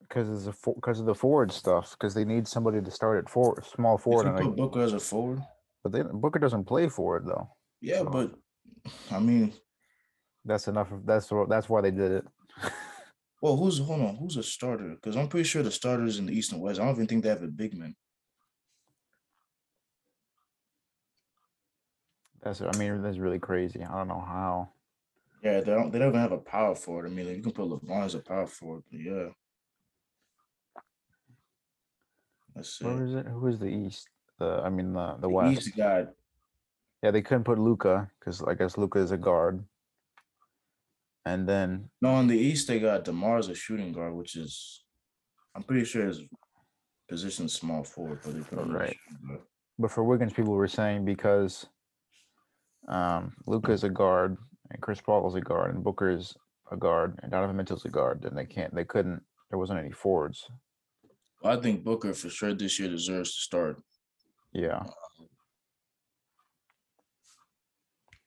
Because 0.00 0.28
it's 0.48 0.48
a 0.66 0.70
because 0.74 0.98
of 0.98 1.06
the 1.06 1.14
forward 1.14 1.52
stuff. 1.52 1.92
Because 1.92 2.12
they 2.12 2.24
need 2.24 2.48
somebody 2.48 2.80
to 2.80 2.90
start 2.90 3.22
at 3.22 3.30
four, 3.30 3.62
small 3.62 3.98
forward, 3.98 4.24
you 4.24 4.34
and 4.34 4.48
I, 4.52 4.56
Booker 4.56 4.80
as 4.82 4.94
a 4.94 4.98
forward, 4.98 5.42
but 5.84 5.92
they, 5.92 6.02
Booker 6.02 6.40
doesn't 6.40 6.64
play 6.64 6.88
forward 6.88 7.24
though. 7.24 7.48
yeah, 7.80 7.98
So- 7.98 8.06
but 8.06 8.34
I 9.12 9.20
mean, 9.20 9.52
That's 10.44 10.66
enough. 10.66 10.90
of- 10.90 11.06
That's 11.06 11.30
that's 11.48 11.68
why 11.68 11.82
they 11.82 11.92
did 11.92 12.10
it. 12.10 12.24
well, 13.40 13.56
who's 13.56 13.78
hold 13.78 14.00
on, 14.00 14.16
who's 14.16 14.36
a 14.38 14.42
starter? 14.42 14.96
Because 14.96 15.16
I'm 15.16 15.28
pretty 15.28 15.44
sure 15.46 15.62
the 15.62 15.70
starters 15.70 16.18
in 16.18 16.26
the 16.26 16.32
East 16.32 16.50
and 16.50 16.60
West. 16.60 16.80
I 16.80 16.84
don't 16.84 16.94
even 16.96 17.06
think 17.06 17.22
they 17.22 17.28
have 17.28 17.44
a 17.44 17.46
big 17.62 17.78
man. 17.78 17.94
That's 22.46 22.62
I 22.62 22.70
mean 22.78 23.02
that's 23.02 23.18
really 23.18 23.40
crazy. 23.40 23.82
I 23.82 23.92
don't 23.92 24.06
know 24.06 24.24
how. 24.24 24.68
Yeah, 25.42 25.58
they 25.60 25.72
don't. 25.74 25.90
They 25.90 25.98
don't 25.98 26.10
even 26.10 26.20
have 26.20 26.30
a 26.30 26.38
power 26.38 26.76
forward. 26.76 27.06
I 27.06 27.08
mean, 27.08 27.26
you 27.26 27.42
can 27.42 27.50
put 27.50 27.68
LeBron 27.68 28.04
as 28.04 28.14
a 28.14 28.20
power 28.20 28.46
forward. 28.46 28.84
But 28.88 29.00
yeah. 29.00 29.26
Let's 32.54 32.78
see. 32.78 32.84
Where 32.84 33.04
is 33.04 33.14
it? 33.14 33.26
Who 33.26 33.46
is 33.48 33.58
the 33.58 33.66
East? 33.66 34.08
The 34.38 34.62
I 34.64 34.70
mean 34.70 34.92
the 34.92 35.14
the 35.14 35.22
The 35.22 35.28
West. 35.28 35.66
East 35.66 35.76
got 35.76 36.06
Yeah, 37.02 37.10
they 37.10 37.20
couldn't 37.20 37.44
put 37.44 37.58
Luka 37.58 38.08
because 38.20 38.40
I 38.42 38.54
guess 38.54 38.78
Luka 38.78 39.00
is 39.00 39.10
a 39.10 39.16
guard. 39.16 39.64
And 41.24 41.48
then 41.48 41.90
no 42.00 42.10
on 42.10 42.28
the 42.28 42.38
East. 42.38 42.68
They 42.68 42.78
got 42.78 43.04
Demar 43.04 43.38
as 43.38 43.48
a 43.48 43.56
shooting 43.56 43.92
guard, 43.92 44.14
which 44.14 44.36
is, 44.36 44.84
I'm 45.56 45.64
pretty 45.64 45.84
sure 45.84 46.06
his 46.06 46.22
position 47.08 47.46
is 47.46 47.54
small 47.54 47.82
forward, 47.82 48.20
but 48.24 48.34
they 48.34 48.40
put 48.42 48.68
Right. 48.68 48.96
but 49.80 49.90
for 49.90 50.04
Wiggins, 50.04 50.32
people 50.32 50.52
were 50.52 50.68
saying 50.68 51.04
because 51.04 51.66
um 52.88 53.34
Luka 53.46 53.72
is 53.72 53.84
a 53.84 53.90
guard 53.90 54.36
and 54.70 54.80
Chris 54.80 55.00
Paul 55.00 55.26
is 55.28 55.34
a 55.34 55.40
guard 55.40 55.74
and 55.74 55.84
Booker 55.84 56.10
is 56.10 56.36
a 56.70 56.76
guard 56.76 57.18
and 57.22 57.30
Donovan 57.30 57.56
Mitchell's 57.56 57.84
a 57.84 57.88
guard, 57.88 58.22
then 58.22 58.34
they 58.34 58.44
can't 58.44 58.74
they 58.74 58.84
couldn't 58.84 59.22
there 59.50 59.58
wasn't 59.58 59.78
any 59.78 59.92
forwards. 59.92 60.48
Well, 61.42 61.56
I 61.56 61.60
think 61.60 61.84
Booker 61.84 62.14
for 62.14 62.30
sure 62.30 62.54
this 62.54 62.78
year 62.78 62.88
deserves 62.88 63.34
to 63.34 63.40
start. 63.40 63.82
Yeah. 64.52 64.82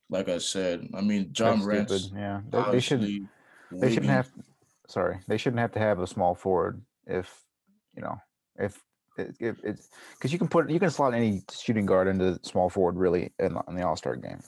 Like 0.08 0.28
I 0.28 0.38
said, 0.38 0.88
I 0.94 1.02
mean, 1.02 1.28
John 1.32 1.60
Yeah. 2.14 2.40
They, 2.50 2.72
they 2.72 2.80
should 2.80 3.00
obviously 3.00 3.28
they 3.72 3.90
shouldn't 3.90 4.10
have 4.10 4.30
sorry 4.88 5.20
they 5.28 5.36
shouldn't 5.36 5.60
have 5.60 5.72
to 5.72 5.78
have 5.78 6.00
a 6.00 6.06
small 6.06 6.34
forward 6.34 6.82
if 7.06 7.42
you 7.94 8.02
know 8.02 8.16
if 8.56 8.80
it- 9.40 9.56
it's 9.62 9.88
because 10.14 10.32
you 10.32 10.38
can 10.38 10.48
put 10.48 10.70
you 10.70 10.80
can 10.80 10.90
slot 10.90 11.14
any 11.14 11.42
shooting 11.52 11.86
guard 11.86 12.08
into 12.08 12.38
small 12.42 12.68
forward 12.68 12.96
really 12.96 13.32
in, 13.38 13.54
the- 13.54 13.64
in 13.68 13.74
the 13.76 13.86
all-star 13.86 14.16
game 14.16 14.40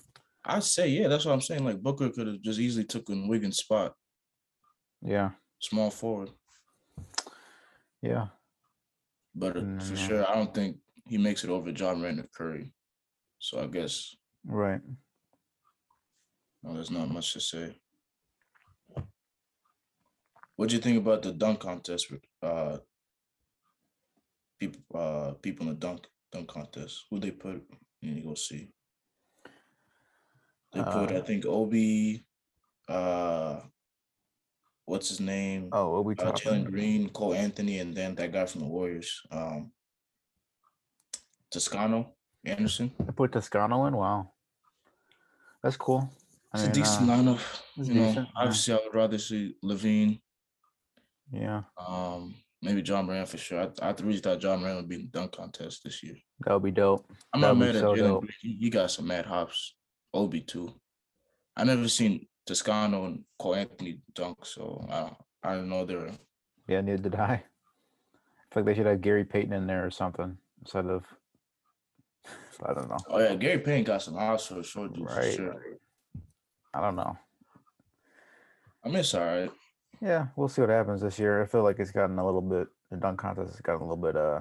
I 0.45 0.59
say, 0.59 0.89
yeah, 0.89 1.07
that's 1.07 1.25
what 1.25 1.33
I'm 1.35 1.41
saying. 1.41 1.65
Like 1.65 1.81
Booker 1.81 2.11
could 2.11 2.27
have 2.27 2.41
just 2.41 2.59
easily 2.59 2.85
took 2.85 3.07
taken 3.07 3.29
Wiggins' 3.29 3.59
spot, 3.59 3.95
yeah 5.01 5.31
small 5.61 5.91
forward. 5.91 6.31
yeah 8.03 8.27
But 9.35 9.57
uh, 9.57 9.61
Mm, 9.61 9.83
for 9.83 9.97
sure, 9.97 10.29
I 10.29 10.35
don't 10.35 10.53
think 10.55 10.77
he 11.07 11.17
makes 11.19 11.45
it 11.45 11.51
over 11.51 11.71
Ja 11.71 11.95
Morant 11.95 12.21
or 12.21 12.29
Curry. 12.37 12.73
So 13.39 13.61
I 13.63 13.67
guess 13.67 14.15
right 14.45 14.81
no, 16.63 16.75
there's 16.75 16.91
not 16.91 17.11
much 17.11 17.33
to 17.33 17.41
say. 17.41 17.75
What 20.57 20.69
do 20.69 20.77
you 20.77 20.83
think 20.83 20.99
about 20.99 21.23
the 21.23 21.33
dunk 21.33 21.61
contest 21.61 22.13
uh 22.43 22.79
people 24.63 24.83
uh 24.95 25.31
people 25.47 25.63
in 25.67 25.75
the 25.75 25.81
dunk 25.85 26.01
dunk 26.33 26.47
contest. 26.57 26.95
Who 27.09 27.19
they 27.19 27.33
put? 27.33 27.63
You 28.01 28.07
need 28.11 28.23
to 28.23 28.29
go 28.29 28.35
see. 28.35 28.63
They 30.73 30.83
put, 30.83 31.13
Uh, 31.13 31.19
I 31.19 31.21
think, 31.21 31.45
Obi, 31.45 32.25
uh, 32.89 33.61
what's 34.87 35.09
his 35.11 35.21
name? 35.21 35.69
Oh, 35.71 35.97
Obi 35.97 36.15
uh. 36.19 36.33
Jalen 36.33 36.65
Green, 36.65 37.11
Cole 37.11 37.35
Anthony, 37.35 37.79
and 37.83 37.95
then 37.95 38.15
that 38.15 38.33
guy 38.33 38.47
from 38.47 38.63
the 38.63 38.71
Warriors, 38.77 39.11
um, 39.31 39.71
Toscano 41.51 41.99
Anderson. 42.45 42.91
They 42.99 43.13
put 43.13 43.33
Toscano 43.33 43.85
in. 43.87 43.95
Wow, 43.95 44.33
that's 45.63 45.77
cool. 45.77 46.09
I 46.53 46.57
It's 46.57 46.63
mean, 46.63 46.71
a 46.71 46.75
decent 46.75 47.11
uh, 47.11 47.13
lineup. 47.13 47.43
You 47.77 47.95
know, 47.95 48.07
decent, 48.09 48.27
yeah. 48.27 48.41
obviously, 48.43 48.75
I 48.75 48.81
would 48.83 48.95
rather 49.03 49.19
see 49.19 49.55
LaVine, 49.63 50.21
yeah, 51.31 51.63
um, 51.77 52.35
maybe 52.63 52.81
Ja 52.81 53.03
Morant 53.03 53.29
for 53.29 53.39
sure. 53.39 53.61
I, 53.83 53.89
I 53.89 53.91
really 54.03 54.19
thought 54.19 54.43
Ja 54.43 54.57
Morant 54.57 54.77
would 54.77 54.89
be 54.89 54.95
in 54.97 55.03
the 55.03 55.09
dunk 55.09 55.33
contest 55.33 55.83
this 55.85 56.03
year. 56.03 56.15
that 56.45 56.55
would 56.55 56.63
be 56.63 56.71
dope. 56.71 57.05
I'm 57.33 57.41
That'd 57.41 57.59
not 57.59 57.67
mad 57.67 57.77
at 57.77 57.81
so 57.81 57.95
Jalen. 57.95 58.21
Green. 58.21 58.33
He, 58.41 58.57
he 58.61 58.71
got 58.71 58.91
some 58.91 59.07
mad 59.07 59.27
hops. 59.27 59.75
Obi 60.15 60.41
too. 60.41 60.73
I 61.57 61.65
never 61.65 61.89
seen 61.89 62.27
Toscano 62.47 63.07
and 63.07 63.25
Cole 63.39 63.55
Anthony 63.57 64.01
dunk, 64.15 64.45
so 64.45 64.87
I 64.91 65.11
I 65.43 65.55
don't 65.57 65.69
know 65.69 65.85
they're 65.85 66.11
Yeah, 66.69 66.81
neither 66.83 67.03
did 67.03 67.15
I. 67.15 67.33
I 67.35 68.55
feel 68.55 68.63
like 68.63 68.65
they 68.67 68.75
should 68.75 68.87
have 68.87 69.01
Gary 69.01 69.25
Payton 69.25 69.53
in 69.55 69.67
there 69.67 69.85
or 69.87 69.91
something 69.91 70.37
instead 70.61 70.87
of. 70.87 71.05
I 72.67 72.75
don't 72.75 72.89
know. 72.89 72.99
Oh 73.09 73.19
yeah, 73.19 73.35
Gary 73.35 73.59
Payton 73.59 73.85
got 73.85 74.03
some 74.03 74.15
hops 74.15 74.47
for 74.47 74.63
short 74.63 74.93
dude 74.93 75.07
Right. 75.09 75.25
for 75.25 75.33
sure. 75.33 75.63
I 76.75 76.81
don't 76.81 76.97
know. 76.97 77.17
I 78.85 78.89
mean, 78.89 78.97
it's 78.99 79.15
all 79.15 79.25
right. 79.25 79.51
Yeah, 80.03 80.27
we'll 80.35 80.49
see 80.49 80.61
what 80.61 80.71
happens 80.71 81.01
this 81.01 81.19
year. 81.19 81.43
I 81.43 81.47
feel 81.47 81.63
like 81.63 81.79
it's 81.79 81.93
gotten 81.93 82.19
a 82.19 82.27
little 82.27 82.43
bit. 82.43 82.67
The 82.91 82.97
dunk 82.97 83.21
contest 83.21 83.53
has 83.53 83.61
gotten 83.61 83.83
a 83.83 83.85
little 83.85 84.03
bit 84.03 84.17
uh 84.17 84.41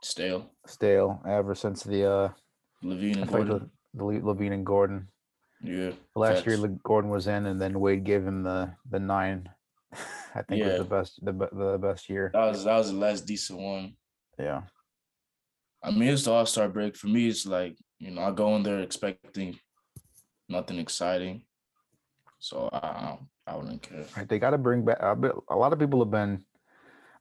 Stale. 0.00 0.50
stale 0.66 1.20
ever 1.26 1.54
since 1.54 1.82
the 1.82 2.08
uh 2.08 2.28
LaVine 2.84 3.22
and 3.22 3.28
Gordon. 3.28 3.70
the, 3.92 4.04
the 4.04 4.20
LaVine 4.20 4.52
and 4.52 4.66
Gordon. 4.66 5.08
Yeah. 5.62 5.92
Last 6.14 6.46
year, 6.46 6.58
Gordon 6.84 7.10
was 7.10 7.26
in, 7.26 7.46
and 7.46 7.60
then 7.60 7.80
Wade 7.80 8.04
gave 8.04 8.22
him 8.24 8.44
the 8.44 8.72
the 8.88 9.00
nine. 9.00 9.48
I 10.34 10.42
think 10.42 10.64
was 10.64 10.78
the 10.78 10.84
best 10.84 11.24
the, 11.24 11.32
the 11.32 11.78
best 11.80 12.08
year. 12.08 12.30
that 12.34 12.46
was 12.46 12.64
that 12.64 12.76
was 12.76 12.92
the 12.92 12.98
last 12.98 13.26
decent 13.26 13.58
one. 13.58 13.96
Yeah, 14.38 14.62
I 15.82 15.90
mean, 15.90 16.08
it's 16.08 16.24
the 16.24 16.32
All 16.32 16.46
Star 16.46 16.68
break 16.68 16.96
for 16.96 17.08
me. 17.08 17.28
It's 17.28 17.46
like 17.46 17.76
you 17.98 18.10
know, 18.10 18.22
I 18.22 18.30
go 18.30 18.54
in 18.56 18.62
there 18.62 18.80
expecting 18.80 19.58
nothing 20.48 20.78
exciting, 20.78 21.44
so 22.38 22.68
I 22.72 23.16
I 23.46 23.56
wouldn't 23.56 23.82
care. 23.82 24.06
right. 24.16 24.28
They 24.28 24.38
got 24.38 24.50
to 24.50 24.58
bring 24.58 24.84
back. 24.84 24.98
A, 25.00 25.16
a 25.48 25.56
lot 25.56 25.72
of 25.72 25.78
people 25.78 26.00
have 26.00 26.10
been. 26.10 26.44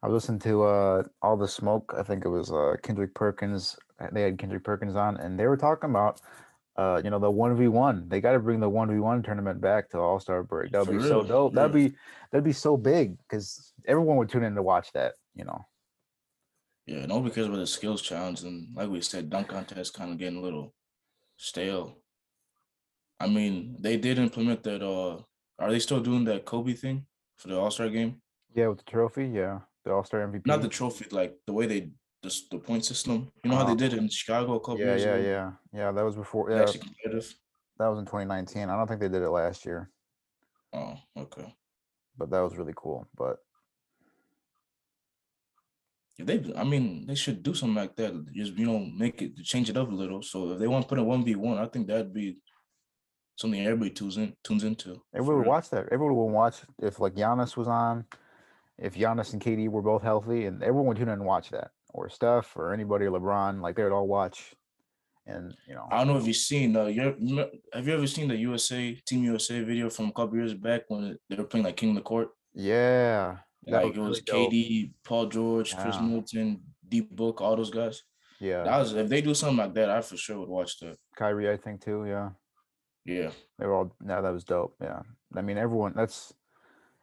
I 0.01 0.07
was 0.07 0.23
listening 0.23 0.39
to 0.39 0.63
uh 0.63 1.03
all 1.21 1.37
the 1.37 1.47
smoke. 1.47 1.93
I 1.97 2.03
think 2.03 2.25
it 2.25 2.29
was 2.29 2.51
uh 2.51 2.75
Kendrick 2.83 3.13
Perkins. 3.13 3.77
uh, 3.99 4.07
They 4.11 4.21
had 4.23 4.37
Kendrick 4.37 4.63
Perkins 4.63 4.95
on, 4.95 5.17
and 5.17 5.39
they 5.39 5.47
were 5.47 5.57
talking 5.57 5.89
about. 5.89 6.21
Uh, 6.75 6.99
you 7.03 7.11
know 7.11 7.19
the 7.19 7.29
one 7.29 7.55
v 7.55 7.67
one. 7.67 8.09
They 8.09 8.19
got 8.19 8.31
to 8.31 8.39
bring 8.39 8.59
the 8.59 8.67
one 8.67 8.89
v 8.89 8.97
one 8.97 9.21
tournament 9.21 9.61
back 9.61 9.91
to 9.91 9.99
All 9.99 10.19
Star 10.19 10.41
break. 10.41 10.71
That'd 10.71 10.87
For 10.87 10.93
be 10.93 11.03
so 11.03 11.23
dope. 11.23 11.53
That'd 11.53 11.71
be 11.71 11.93
that'd 12.31 12.43
be 12.43 12.51
so 12.51 12.77
big 12.77 13.15
because 13.19 13.73
everyone 13.85 14.17
would 14.17 14.29
tune 14.29 14.43
in 14.43 14.55
to 14.55 14.63
watch 14.63 14.91
that. 14.93 15.13
You 15.35 15.45
know. 15.45 15.67
Yeah, 16.87 17.05
no, 17.05 17.21
because 17.21 17.47
with 17.47 17.59
the 17.59 17.67
skills 17.67 18.01
challenge 18.01 18.41
and 18.41 18.75
like 18.75 18.89
we 18.89 19.01
said, 19.01 19.29
dunk 19.29 19.49
contest 19.49 19.93
kind 19.93 20.11
of 20.11 20.17
getting 20.17 20.39
a 20.39 20.41
little 20.41 20.73
stale. 21.37 21.99
I 23.19 23.27
mean, 23.27 23.77
they 23.79 23.95
did 23.97 24.17
implement 24.17 24.63
that. 24.63 24.81
Uh, 24.83 25.21
are 25.63 25.71
they 25.71 25.79
still 25.79 25.99
doing 26.01 26.23
that 26.25 26.45
Kobe 26.45 26.73
thing 26.73 27.05
for 27.37 27.47
the 27.47 27.57
All 27.59 27.71
Star 27.71 27.89
game? 27.89 28.21
Yeah, 28.53 28.67
with 28.67 28.79
the 28.79 28.83
trophy. 28.91 29.27
Yeah, 29.27 29.59
the 29.83 29.91
All 29.93 30.03
Star 30.03 30.21
MVP. 30.27 30.45
Not 30.45 30.61
the 30.61 30.67
trophy, 30.67 31.05
like 31.11 31.35
the 31.47 31.53
way 31.53 31.65
they 31.65 31.91
the, 32.21 32.33
the 32.51 32.59
point 32.59 32.85
system. 32.85 33.29
You 33.43 33.49
know 33.49 33.57
how 33.57 33.65
they 33.65 33.71
Oh. 33.73 33.75
did 33.75 33.93
it 33.93 33.99
in 33.99 34.07
Chicago 34.09 34.55
a 34.55 34.59
couple 34.59 34.79
Yeah, 34.79 34.85
years 34.95 35.03
yeah, 35.03 35.15
ago. 35.15 35.29
yeah, 35.29 35.51
yeah. 35.79 35.91
That 35.91 36.03
was 36.05 36.15
before. 36.15 36.49
Yeah, 36.51 36.61
Actually 36.61 36.79
competitive. 36.81 37.33
that 37.79 37.87
was 37.87 37.99
in 37.99 38.05
2019. 38.05 38.69
I 38.69 38.77
don't 38.77 38.87
think 38.87 39.01
they 39.01 39.09
did 39.09 39.21
it 39.23 39.29
last 39.29 39.65
year, 39.65 39.89
Oh, 40.73 40.95
okay. 41.17 41.53
but 42.17 42.29
that 42.29 42.39
was 42.41 42.57
really 42.57 42.73
cool. 42.75 43.05
But 43.17 43.37
Yeah, 46.17 46.25
they. 46.25 46.53
I 46.55 46.63
mean, 46.63 47.05
they 47.07 47.15
should 47.15 47.41
do 47.43 47.53
something 47.55 47.75
like 47.75 47.95
that. 47.97 48.13
Just 48.33 48.53
you 48.53 48.65
know, 48.67 48.79
make 48.79 49.21
it 49.21 49.35
change 49.43 49.69
it 49.69 49.77
up 49.77 49.89
a 49.91 49.95
little. 49.95 50.21
So 50.21 50.51
if 50.51 50.59
they 50.59 50.67
want 50.67 50.83
to 50.85 50.89
put 50.89 50.99
a 50.99 51.03
one 51.03 51.25
v 51.25 51.35
one, 51.35 51.57
I 51.57 51.65
think 51.65 51.87
that'd 51.87 52.13
be 52.13 52.37
something 53.35 53.65
everybody 53.65 53.89
tunes 53.91 54.17
in 54.17 54.35
tunes 54.43 54.63
into. 54.63 55.01
everyone 55.13 55.37
would 55.39 55.47
watch 55.47 55.69
that. 55.69 55.87
Everyone 55.91 56.15
would 56.15 56.31
watch 56.33 56.61
if 56.79 56.99
like 56.99 57.15
Giannis 57.15 57.57
was 57.57 57.67
on, 57.67 58.05
if 58.77 58.95
Giannis 58.95 59.33
and 59.33 59.41
KD 59.41 59.69
were 59.69 59.81
both 59.81 60.03
healthy, 60.03 60.45
and 60.45 60.61
everyone 60.63 60.87
would 60.87 60.97
tune 60.97 61.07
in 61.09 61.13
and 61.15 61.25
watch 61.25 61.49
that, 61.51 61.71
or 61.89 62.09
Steph 62.09 62.55
or 62.55 62.73
anybody 62.73 63.05
LeBron. 63.05 63.61
Like 63.61 63.75
they 63.75 63.83
would 63.83 63.91
all 63.91 64.07
watch, 64.07 64.53
and 65.25 65.55
you 65.67 65.75
know, 65.75 65.87
I 65.91 65.97
don't 65.99 66.07
know 66.07 66.17
if 66.17 66.27
you've 66.27 66.35
seen. 66.35 66.75
Uh, 66.75 66.85
you 66.85 67.01
have 67.73 67.87
you 67.87 67.93
ever 67.93 68.07
seen 68.07 68.27
the 68.27 68.37
USA 68.37 68.93
Team 69.05 69.23
USA 69.23 69.61
video 69.61 69.89
from 69.89 70.07
a 70.09 70.11
couple 70.13 70.37
years 70.37 70.53
back 70.53 70.83
when 70.89 71.17
they 71.29 71.35
were 71.35 71.43
playing 71.45 71.65
like 71.65 71.77
King 71.77 71.89
of 71.89 71.95
the 71.95 72.01
Court? 72.01 72.29
yeah, 72.53 73.37
that 73.65 73.83
Like 73.83 73.95
it 73.95 73.99
was 73.99 74.09
really 74.09 74.21
dope. 74.21 74.51
KD, 74.51 74.93
Paul 75.03 75.25
George, 75.27 75.75
Khris 75.75 75.95
Yeah. 75.95 76.01
Middleton, 76.01 76.61
D-Book, 76.87 77.41
all 77.41 77.55
those 77.55 77.71
guys. 77.71 78.03
yeah, 78.39 78.63
That 78.63 78.77
was 78.77 78.93
if 78.93 79.07
they 79.09 79.21
do 79.21 79.33
something 79.33 79.57
like 79.57 79.73
that, 79.73 79.89
I 79.89 80.01
for 80.01 80.17
sure 80.17 80.37
would 80.39 80.49
watch 80.49 80.77
that. 80.79 80.97
Kyrie, 81.15 81.49
I 81.49 81.57
think 81.57 81.83
too. 81.83 82.05
Yeah, 82.05 82.29
Yeah, 83.05 83.31
they 83.59 83.65
were 83.65 83.73
all. 83.73 83.95
No, 84.01 84.21
that 84.21 84.33
was 84.33 84.43
dope. 84.43 84.75
Yeah, 84.81 85.01
I 85.35 85.41
mean, 85.41 85.57
everyone. 85.57 85.93
That's 85.95 86.33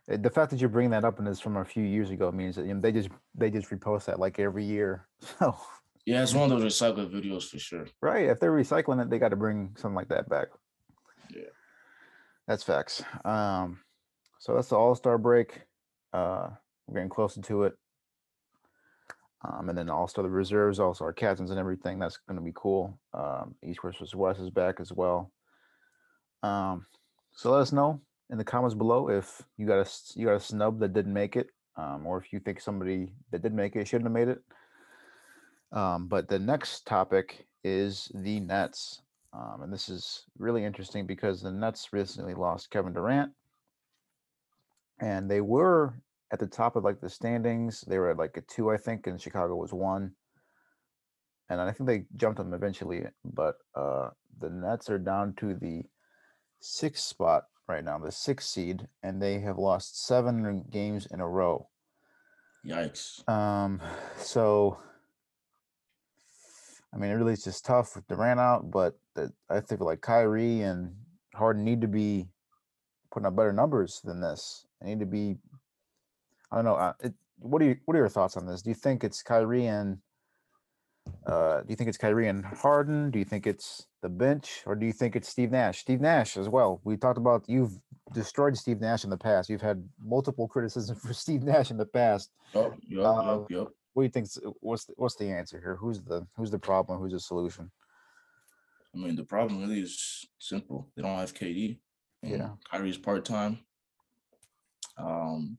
eh, 0.09 0.17
the 0.17 0.31
fact 0.31 0.51
that 0.51 0.61
you're 0.61 0.71
bringing 0.71 0.93
that 0.93 1.05
up 1.05 1.19
and 1.19 1.29
it's 1.29 1.41
from 1.41 1.57
a 1.57 1.65
few 1.65 1.85
years 1.85 2.11
ago 2.11 2.33
means 2.33 2.57
that 2.57 2.67
you 2.67 2.75
know, 2.75 2.81
they 2.81 2.93
just 2.93 3.11
they 3.35 3.51
just 3.51 3.71
repost 3.71 4.07
that 4.07 4.19
like 4.19 4.39
every 4.39 4.65
year. 4.65 5.07
So 5.39 5.57
yeah, 6.07 6.23
it's 6.23 6.35
one 6.35 6.51
of 6.51 6.61
those 6.61 6.73
recycled 6.73 7.13
videos 7.13 7.49
for 7.49 7.59
sure. 7.59 7.87
right, 8.01 8.27
if 8.27 8.41
they're 8.41 8.53
recycling 8.53 9.03
it, 9.03 9.11
they 9.11 9.19
got 9.19 9.29
to 9.29 9.37
bring 9.37 9.75
something 9.77 9.95
like 9.95 10.09
that 10.09 10.29
back. 10.29 10.49
Yeah. 11.31 11.43
That's 12.49 12.63
facts. 12.63 13.03
Um, 13.25 13.81
so 14.39 14.55
that's 14.55 14.69
the 14.69 14.77
All 14.77 14.95
Star 14.95 15.19
break. 15.19 15.61
Uh, 16.13 16.49
we're 16.87 16.95
getting 16.95 17.11
closer 17.11 17.41
to 17.43 17.65
it. 17.65 17.75
Um, 19.43 19.69
and 19.69 19.79
then 19.79 19.89
also 19.89 20.23
the 20.23 20.29
reserves, 20.29 20.81
also 20.81 21.05
our 21.05 21.13
captains 21.13 21.51
and 21.51 21.59
everything. 21.59 21.99
That's 21.99 22.19
going 22.29 22.39
to 22.39 22.45
be 22.45 22.53
cool. 22.55 22.99
Um, 23.15 23.55
East 23.63 23.81
versus 23.83 24.15
West 24.15 24.41
is 24.41 24.51
back 24.51 24.81
as 24.81 24.93
well. 24.93 25.31
Um, 26.43 26.87
so 27.33 27.51
let 27.53 27.61
us 27.61 27.73
know 27.73 28.01
in 28.31 28.39
the 28.39 28.45
comments 28.45 28.75
below 28.75 29.09
if 29.09 29.43
you 29.57 29.67
got 29.67 29.87
a 29.87 29.91
you 30.19 30.27
got 30.27 30.37
a 30.37 30.41
snub 30.41 30.79
that 30.81 30.93
didn't 30.93 31.13
make 31.13 31.37
it, 31.37 31.49
um, 31.77 32.07
or 32.07 32.19
if 32.19 32.33
you 32.33 32.41
think 32.41 32.61
somebody 32.61 33.13
that 33.31 33.43
did 33.43 33.55
make 33.55 33.77
it 33.77 33.87
shouldn't 33.87 34.07
have 34.07 34.13
made 34.13 34.29
it. 34.29 34.43
Um, 35.73 36.09
but 36.09 36.29
the 36.29 36.39
next 36.39 36.87
topic 36.87 37.47
is 37.65 38.11
the 38.15 38.41
Nets. 38.41 39.03
Um, 39.33 39.63
and 39.63 39.73
this 39.73 39.89
is 39.89 40.25
really 40.39 40.65
interesting 40.65 41.07
because 41.07 41.41
the 41.41 41.53
Nets 41.53 41.93
recently 41.93 42.35
lost 42.35 42.71
Kevin 42.71 42.93
Durant. 42.93 43.33
And 45.01 45.31
they 45.31 45.41
were 45.41 45.95
at 46.33 46.41
the 46.41 46.47
top 46.47 46.77
of 46.77 46.85
like 46.85 47.01
the 47.01 47.09
standings. 47.09 47.83
They 47.83 47.99
were 47.99 48.11
at 48.11 48.19
like 48.19 48.37
a 48.37 48.43
two, 48.43 48.71
I 48.71 48.77
think, 48.77 49.07
and 49.07 49.21
Chicago 49.21 49.57
was 49.57 49.73
one. 49.73 50.13
And 51.49 51.61
I 51.61 51.73
think 51.73 51.89
they 51.89 52.05
jumped 52.17 52.39
them 52.39 52.55
eventually. 52.55 53.05
But 53.25 53.55
uh, 53.75 54.11
the 54.41 54.51
Nets 54.51 54.91
are 54.91 54.99
down 54.99 55.35
to 55.39 55.55
the 55.55 55.83
sixth 56.61 57.05
spot 57.05 57.45
right 57.69 57.85
now, 57.85 57.99
the 57.99 58.13
sixth 58.13 58.49
seed, 58.49 58.89
and 59.03 59.21
they 59.21 59.41
have 59.41 59.59
lost 59.59 60.07
seven 60.07 60.65
games 60.71 61.07
in 61.11 61.21
a 61.21 61.29
row. 61.29 61.69
Yikes. 62.67 63.29
Um, 63.29 63.81
so 64.17 64.79
I 66.93 66.97
mean, 66.97 67.11
it 67.11 67.15
really 67.15 67.35
is 67.35 67.45
just 67.45 67.65
tough 67.65 67.95
with 67.95 68.07
Durant 68.09 68.41
out, 68.41 68.71
but 68.71 68.99
the, 69.15 69.33
I 69.49 69.61
think 69.61 69.81
like 69.81 70.01
Kyrie 70.01 70.63
and 70.63 70.95
Harden 71.35 71.65
need 71.65 71.81
to 71.83 71.89
be 71.89 72.27
putting 73.13 73.27
up 73.27 73.37
better 73.37 73.53
numbers 73.53 74.01
than 74.05 74.21
this. 74.21 74.67
They 74.81 74.89
need 74.89 75.01
to 75.01 75.07
be. 75.07 75.37
I 76.51 76.57
don't 76.57 76.65
know. 76.65 76.95
It, 77.01 77.15
what 77.39 77.63
are 77.63 77.67
you, 77.67 77.77
What 77.85 77.95
are 77.95 78.01
your 78.01 78.09
thoughts 78.09 78.37
on 78.37 78.47
this? 78.47 78.63
Do 78.63 78.71
you 78.71 78.75
think 78.75 79.05
it's 79.05 79.23
Kyrie 79.23 79.67
and 79.67 79.99
uh, 81.27 81.61
do 81.61 81.67
you 81.69 81.77
think 81.77 81.89
it's 81.89 81.99
Kyrie 81.99 82.29
and 82.29 82.45
Harden? 82.45 83.11
Do 83.11 83.19
you 83.19 83.25
think 83.25 83.47
it's 83.47 83.87
the 84.03 84.09
bench, 84.09 84.63
or 84.67 84.75
do 84.75 84.87
you 84.87 84.93
think 84.93 85.17
it's 85.17 85.29
Steve 85.29 85.51
Nash? 85.51 85.79
Steve 85.81 86.01
Nash 86.01 86.37
as 86.37 86.49
well. 86.49 86.81
We 86.85 86.97
talked 86.97 87.19
about 87.19 87.45
you've 87.47 87.79
destroyed 88.13 88.57
Steve 88.57 88.81
Nash 88.81 89.05
in 89.05 89.11
the 89.11 89.17
past. 89.17 89.49
You've 89.49 89.61
had 89.63 89.87
multiple 90.03 90.49
criticism 90.49 90.97
for 91.03 91.13
Steve 91.13 91.43
Nash 91.43 91.71
in 91.71 91.77
the 91.77 91.87
past. 91.87 92.31
Yup, 92.55 92.75
yup, 92.89 93.07
Uh, 93.07 93.23
yup, 93.25 93.51
yup. 93.51 93.69
What 93.93 94.03
do 94.03 94.07
you 94.07 94.11
think? 94.11 94.29
What's 94.61 94.85
the, 94.85 94.95
what's 94.97 95.17
the 95.17 95.31
answer 95.31 95.59
here? 95.61 95.77
Who's 95.77 96.01
the 96.03 96.27
who's 96.37 96.51
the 96.51 96.59
problem? 96.59 96.99
Who's 97.01 97.13
the 97.13 97.21
solution? 97.21 97.71
I 98.95 98.99
mean, 98.99 99.17
the 99.17 99.25
problem 99.25 99.61
really 99.61 99.81
is 99.81 100.27
simple. 100.39 100.89
They 100.97 101.03
don't 101.03 101.17
have 101.19 101.35
KD. 101.35 101.79
And 102.23 102.33
Yeah. 102.33 102.51
Kyrie's 102.71 102.99
part 102.99 103.25
time. 103.25 103.61
Um, 104.97 105.59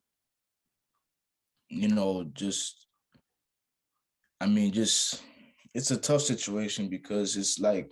you 1.70 1.88
know, 1.88 2.25
just 2.34 2.88
I 4.41 4.48
mean, 4.48 4.72
just 4.72 5.22
it's 5.74 5.92
a 5.92 5.98
tough 5.98 6.22
situation 6.22 6.90
because 6.90 7.38
it's 7.38 7.60
like 7.60 7.92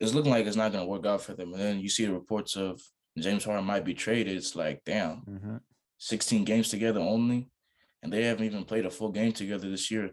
it's 0.00 0.14
looking 0.14 0.30
like 0.30 0.46
it's 0.46 0.56
not 0.56 0.72
gonna 0.72 0.86
work 0.86 1.06
out 1.06 1.22
for 1.22 1.34
them. 1.34 1.52
And 1.52 1.62
then 1.62 1.80
you 1.80 1.88
see 1.88 2.06
the 2.06 2.12
reports 2.12 2.56
of 2.56 2.80
James 3.18 3.44
Harden 3.44 3.64
might 3.64 3.84
be 3.84 3.94
traded. 3.94 4.36
It's 4.36 4.54
like, 4.54 4.82
damn, 4.84 5.22
Mm-hmm. 5.28 5.56
16 6.00 6.44
games 6.44 6.68
together 6.68 7.00
only. 7.00 7.50
and 8.02 8.12
they 8.12 8.22
haven't 8.24 8.44
even 8.46 8.62
played 8.64 8.86
a 8.86 8.90
full 8.90 9.10
game 9.10 9.32
together 9.32 9.68
this 9.68 9.90
year. 9.90 10.10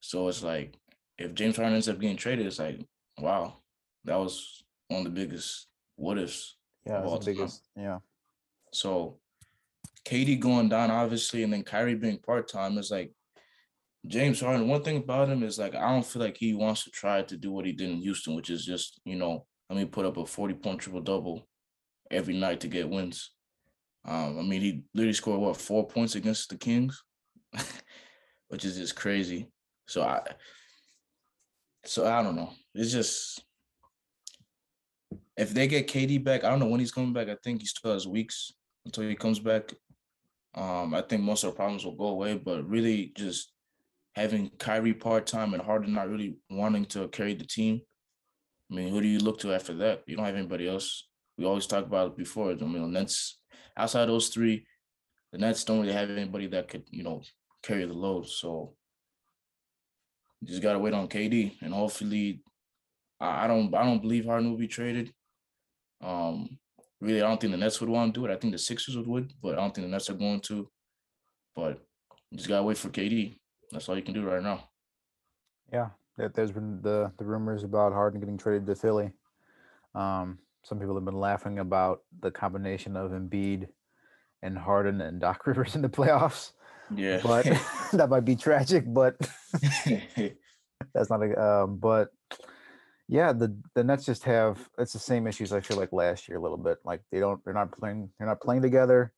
So 0.00 0.28
it's 0.28 0.42
like 0.42 0.76
if 1.16 1.32
James 1.34 1.56
Harden 1.56 1.74
ends 1.74 1.88
up 1.88 1.98
getting 1.98 2.16
traded, 2.18 2.46
it's 2.46 2.58
like, 2.58 2.78
wow, 3.18 3.56
that 4.04 4.16
was 4.18 4.62
one 4.88 4.98
of 4.98 5.04
the 5.14 5.20
biggest 5.20 5.68
what 5.96 6.18
ifs. 6.18 6.56
Yeah, 6.84 7.00
the 7.00 7.22
biggest. 7.24 7.62
Yeah. 7.76 8.00
So 8.72 9.18
KD 10.04 10.38
going 10.40 10.68
down, 10.68 10.90
obviously, 10.90 11.42
and 11.44 11.52
then 11.52 11.62
Kyrie 11.62 11.94
being 11.94 12.18
part 12.18 12.48
time 12.48 12.76
is 12.76 12.90
like 12.90 13.12
James 14.06 14.40
Harden. 14.40 14.68
One 14.68 14.82
thing 14.82 14.96
about 14.96 15.28
him 15.28 15.42
is 15.42 15.58
like 15.58 15.74
I 15.74 15.90
don't 15.90 16.04
feel 16.04 16.22
like 16.22 16.36
he 16.36 16.54
wants 16.54 16.84
to 16.84 16.90
try 16.90 17.22
to 17.22 17.36
do 17.36 17.52
what 17.52 17.66
he 17.66 17.72
did 17.72 17.90
in 17.90 18.02
Houston, 18.02 18.34
which 18.34 18.50
is 18.50 18.64
just 18.64 19.00
you 19.04 19.16
know, 19.16 19.46
I 19.70 19.74
mean, 19.74 19.88
put 19.88 20.06
up 20.06 20.16
a 20.16 20.26
forty 20.26 20.54
point 20.54 20.80
triple 20.80 21.00
double 21.00 21.46
every 22.10 22.34
night 22.34 22.60
to 22.60 22.68
get 22.68 22.88
wins. 22.88 23.30
Um, 24.04 24.38
I 24.38 24.42
mean, 24.42 24.60
he 24.60 24.82
literally 24.94 25.12
scored 25.12 25.40
what 25.40 25.56
four 25.56 25.86
points 25.86 26.16
against 26.16 26.50
the 26.50 26.56
Kings, 26.56 27.02
which 28.48 28.64
is 28.64 28.76
just 28.76 28.96
crazy. 28.96 29.50
So 29.86 30.02
I, 30.02 30.22
so 31.84 32.06
I 32.06 32.22
don't 32.22 32.36
know. 32.36 32.50
It's 32.74 32.92
just 32.92 33.44
if 35.36 35.54
they 35.54 35.66
get 35.66 35.88
KD 35.88 36.22
back, 36.22 36.44
I 36.44 36.50
don't 36.50 36.58
know 36.58 36.66
when 36.66 36.80
he's 36.80 36.92
coming 36.92 37.12
back. 37.12 37.28
I 37.28 37.36
think 37.42 37.60
he 37.60 37.66
still 37.66 37.92
has 37.92 38.06
weeks 38.06 38.52
until 38.84 39.04
he 39.04 39.14
comes 39.14 39.38
back. 39.38 39.72
Um, 40.54 40.94
I 40.94 41.02
think 41.02 41.22
most 41.22 41.44
of 41.44 41.50
the 41.50 41.56
problems 41.56 41.84
will 41.84 41.96
go 41.96 42.08
away, 42.08 42.36
but 42.36 42.68
really 42.68 43.12
just 43.16 43.52
having 44.14 44.50
Kyrie 44.58 44.94
part 44.94 45.26
time 45.26 45.54
and 45.54 45.62
Harden 45.62 45.94
not 45.94 46.10
really 46.10 46.36
wanting 46.50 46.84
to 46.86 47.08
carry 47.08 47.34
the 47.34 47.46
team. 47.46 47.80
I 48.70 48.74
mean, 48.74 48.88
who 48.88 49.00
do 49.00 49.08
you 49.08 49.18
look 49.18 49.38
to 49.40 49.52
after 49.52 49.74
that? 49.74 50.02
You 50.06 50.16
don't 50.16 50.26
have 50.26 50.36
anybody 50.36 50.68
else. 50.68 51.08
We 51.38 51.44
always 51.44 51.66
talk 51.66 51.86
about 51.86 52.08
it 52.08 52.16
before. 52.16 52.50
I 52.50 52.54
mean, 52.54 52.92
Nets 52.92 53.40
outside 53.76 54.06
those 54.06 54.28
three, 54.28 54.66
the 55.32 55.38
Nets 55.38 55.64
don't 55.64 55.80
really 55.80 55.92
have 55.92 56.10
anybody 56.10 56.46
that 56.48 56.68
could, 56.68 56.84
you 56.90 57.02
know, 57.02 57.22
carry 57.62 57.86
the 57.86 57.94
load. 57.94 58.28
So 58.28 58.74
you 60.40 60.48
just 60.48 60.62
gotta 60.62 60.78
wait 60.78 60.94
on 60.94 61.08
KD 61.08 61.56
and 61.62 61.72
hopefully 61.72 62.42
I, 63.20 63.46
don't 63.46 63.74
I 63.74 63.84
don't 63.84 64.02
believe 64.02 64.26
Harden 64.26 64.50
will 64.50 64.58
be 64.58 64.68
traded. 64.68 65.12
Um 66.02 66.58
really 67.00 67.22
I 67.22 67.28
don't 67.28 67.40
think 67.40 67.52
the 67.52 67.56
Nets 67.56 67.80
would 67.80 67.90
want 67.90 68.12
to 68.12 68.20
do 68.20 68.26
it. 68.26 68.32
I 68.32 68.36
think 68.36 68.52
the 68.52 68.58
Sixers 68.58 68.96
would, 68.96 69.06
would 69.06 69.32
but 69.40 69.54
I 69.54 69.62
don't 69.62 69.74
think 69.74 69.86
the 69.86 69.90
Nets 69.90 70.10
are 70.10 70.14
going 70.14 70.40
to. 70.42 70.68
But 71.54 71.80
just 72.34 72.48
gotta 72.48 72.62
wait 72.62 72.78
for 72.78 72.88
KD. 72.88 73.36
That's 73.72 73.88
all 73.88 73.96
you 73.96 74.02
can 74.02 74.14
do 74.14 74.22
right 74.24 74.42
now. 74.42 74.68
Yeah, 75.72 75.88
there's 76.34 76.52
been 76.52 76.80
the 76.82 77.10
the 77.16 77.24
rumors 77.24 77.64
about 77.64 77.92
Harden 77.92 78.20
getting 78.20 78.36
traded 78.36 78.66
to 78.66 78.74
Philly. 78.74 79.12
Um, 79.94 80.38
some 80.62 80.78
people 80.78 80.94
have 80.94 81.04
been 81.04 81.18
laughing 81.18 81.58
about 81.58 82.02
the 82.20 82.30
combination 82.30 82.96
of 82.96 83.10
Embiid 83.10 83.68
and 84.42 84.58
Harden 84.58 85.00
and 85.00 85.20
Doc 85.20 85.46
Rivers 85.46 85.74
in 85.74 85.82
the 85.82 85.88
playoffs. 85.88 86.52
Yeah, 86.94 87.20
but 87.22 87.44
that 87.92 88.10
might 88.10 88.24
be 88.24 88.36
tragic. 88.36 88.84
But 88.86 89.16
that's 90.94 91.10
not 91.10 91.22
a. 91.22 91.42
Um, 91.42 91.78
but 91.78 92.10
yeah, 93.08 93.32
the 93.32 93.56
the 93.74 93.84
Nets 93.84 94.04
just 94.04 94.24
have 94.24 94.68
it's 94.78 94.92
the 94.92 94.98
same 94.98 95.26
issues 95.26 95.52
I 95.52 95.60
feel 95.60 95.78
like 95.78 95.92
last 95.92 96.28
year 96.28 96.38
a 96.38 96.42
little 96.42 96.58
bit. 96.58 96.78
Like 96.84 97.02
they 97.10 97.20
don't 97.20 97.42
they're 97.44 97.54
not 97.54 97.72
playing 97.72 98.10
they're 98.18 98.28
not 98.28 98.40
playing 98.40 98.62
together. 98.62 99.12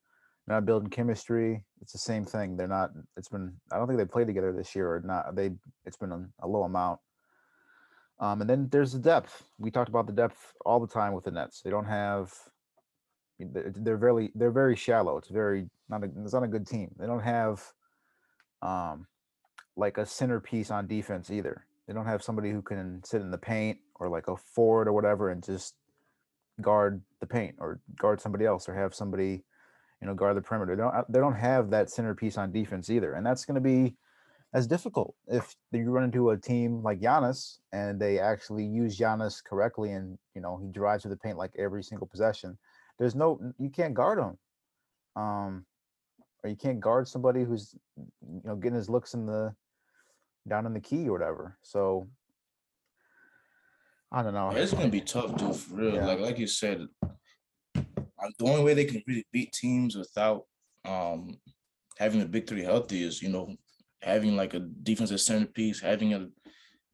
They're 0.46 0.56
not 0.56 0.66
building 0.66 0.90
chemistry. 0.90 1.64
It's 1.80 1.92
the 1.92 1.98
same 1.98 2.24
thing. 2.24 2.56
They're 2.56 2.68
not. 2.68 2.90
It's 3.16 3.28
been. 3.28 3.54
I 3.72 3.78
don't 3.78 3.86
think 3.86 3.98
they 3.98 4.04
played 4.04 4.26
together 4.26 4.52
this 4.52 4.74
year 4.74 4.88
or 4.88 5.02
not. 5.04 5.34
They. 5.34 5.52
It's 5.84 5.96
been 5.96 6.12
a, 6.12 6.26
a 6.40 6.48
low 6.48 6.64
amount. 6.64 7.00
Um, 8.20 8.40
and 8.40 8.48
then 8.48 8.68
there's 8.70 8.92
the 8.92 8.98
depth. 8.98 9.42
We 9.58 9.70
talked 9.70 9.88
about 9.88 10.06
the 10.06 10.12
depth 10.12 10.54
all 10.64 10.80
the 10.80 10.86
time 10.86 11.12
with 11.12 11.24
the 11.24 11.30
Nets. 11.30 11.62
They 11.62 11.70
don't 11.70 11.86
have. 11.86 12.32
They're 13.38 13.96
very. 13.96 14.30
They're 14.34 14.50
very 14.50 14.76
shallow. 14.76 15.16
It's 15.16 15.28
very 15.28 15.68
not. 15.88 16.04
A, 16.04 16.10
it's 16.22 16.34
not 16.34 16.44
a 16.44 16.48
good 16.48 16.66
team. 16.66 16.94
They 16.98 17.06
don't 17.06 17.22
have. 17.22 17.62
Um, 18.62 19.06
like 19.76 19.98
a 19.98 20.06
centerpiece 20.06 20.70
on 20.70 20.86
defense 20.86 21.30
either. 21.30 21.66
They 21.86 21.94
don't 21.94 22.06
have 22.06 22.22
somebody 22.22 22.50
who 22.50 22.62
can 22.62 23.02
sit 23.04 23.20
in 23.20 23.30
the 23.30 23.38
paint 23.38 23.78
or 23.96 24.08
like 24.08 24.28
a 24.28 24.36
forward 24.36 24.88
or 24.88 24.92
whatever 24.92 25.30
and 25.30 25.42
just 25.42 25.74
guard 26.60 27.02
the 27.20 27.26
paint 27.26 27.56
or 27.58 27.80
guard 27.98 28.20
somebody 28.20 28.44
else 28.44 28.68
or 28.68 28.74
have 28.74 28.94
somebody 28.94 29.42
you 30.04 30.10
know, 30.10 30.14
guard 30.14 30.36
the 30.36 30.42
perimeter. 30.42 30.76
They 30.76 30.82
don't 30.82 30.94
uh, 30.94 31.04
they 31.08 31.18
don't 31.18 31.34
have 31.34 31.70
that 31.70 31.88
centerpiece 31.88 32.36
on 32.36 32.52
defense 32.52 32.90
either, 32.90 33.14
and 33.14 33.24
that's 33.24 33.46
going 33.46 33.54
to 33.54 33.60
be 33.60 33.96
as 34.52 34.66
difficult 34.66 35.14
if 35.26 35.56
you 35.72 35.90
run 35.90 36.04
into 36.04 36.30
a 36.30 36.36
team 36.36 36.82
like 36.82 37.00
Giannis 37.00 37.58
and 37.72 37.98
they 37.98 38.20
actually 38.20 38.66
use 38.66 38.98
Giannis 38.98 39.42
correctly, 39.42 39.92
and 39.92 40.18
you 40.34 40.42
know 40.42 40.60
he 40.62 40.68
drives 40.68 41.04
to 41.04 41.08
the 41.08 41.16
paint 41.16 41.38
like 41.38 41.52
every 41.58 41.82
single 41.82 42.06
possession. 42.06 42.58
There's 42.98 43.14
no 43.14 43.40
you 43.58 43.70
can't 43.70 43.94
guard 43.94 44.18
him, 44.18 44.36
um, 45.16 45.64
or 46.42 46.50
you 46.50 46.56
can't 46.56 46.80
guard 46.80 47.08
somebody 47.08 47.42
who's 47.42 47.74
you 47.96 48.42
know 48.44 48.56
getting 48.56 48.76
his 48.76 48.90
looks 48.90 49.14
in 49.14 49.24
the 49.24 49.54
down 50.46 50.66
in 50.66 50.74
the 50.74 50.80
key 50.80 51.08
or 51.08 51.12
whatever. 51.12 51.56
So 51.62 52.08
I 54.12 54.22
don't 54.22 54.34
know. 54.34 54.50
It's 54.50 54.74
gonna 54.74 54.88
be 54.88 55.00
tough, 55.00 55.34
dude. 55.34 55.56
For 55.56 55.76
real, 55.76 55.94
yeah. 55.94 56.06
like 56.06 56.20
like 56.20 56.38
you 56.38 56.46
said, 56.46 56.88
the 58.38 58.46
only 58.46 58.64
way 58.64 58.74
they 58.74 58.84
can 58.84 59.02
really 59.06 59.26
beat 59.32 59.52
teams 59.52 59.96
without 59.96 60.44
um, 60.84 61.38
having 61.98 62.20
the 62.20 62.26
big 62.26 62.46
three 62.46 62.62
healthy 62.62 63.02
is 63.02 63.22
you 63.22 63.28
know 63.28 63.54
having 64.02 64.36
like 64.36 64.54
a 64.54 64.60
defensive 64.60 65.20
centerpiece, 65.20 65.80
having 65.80 66.14
a 66.14 66.28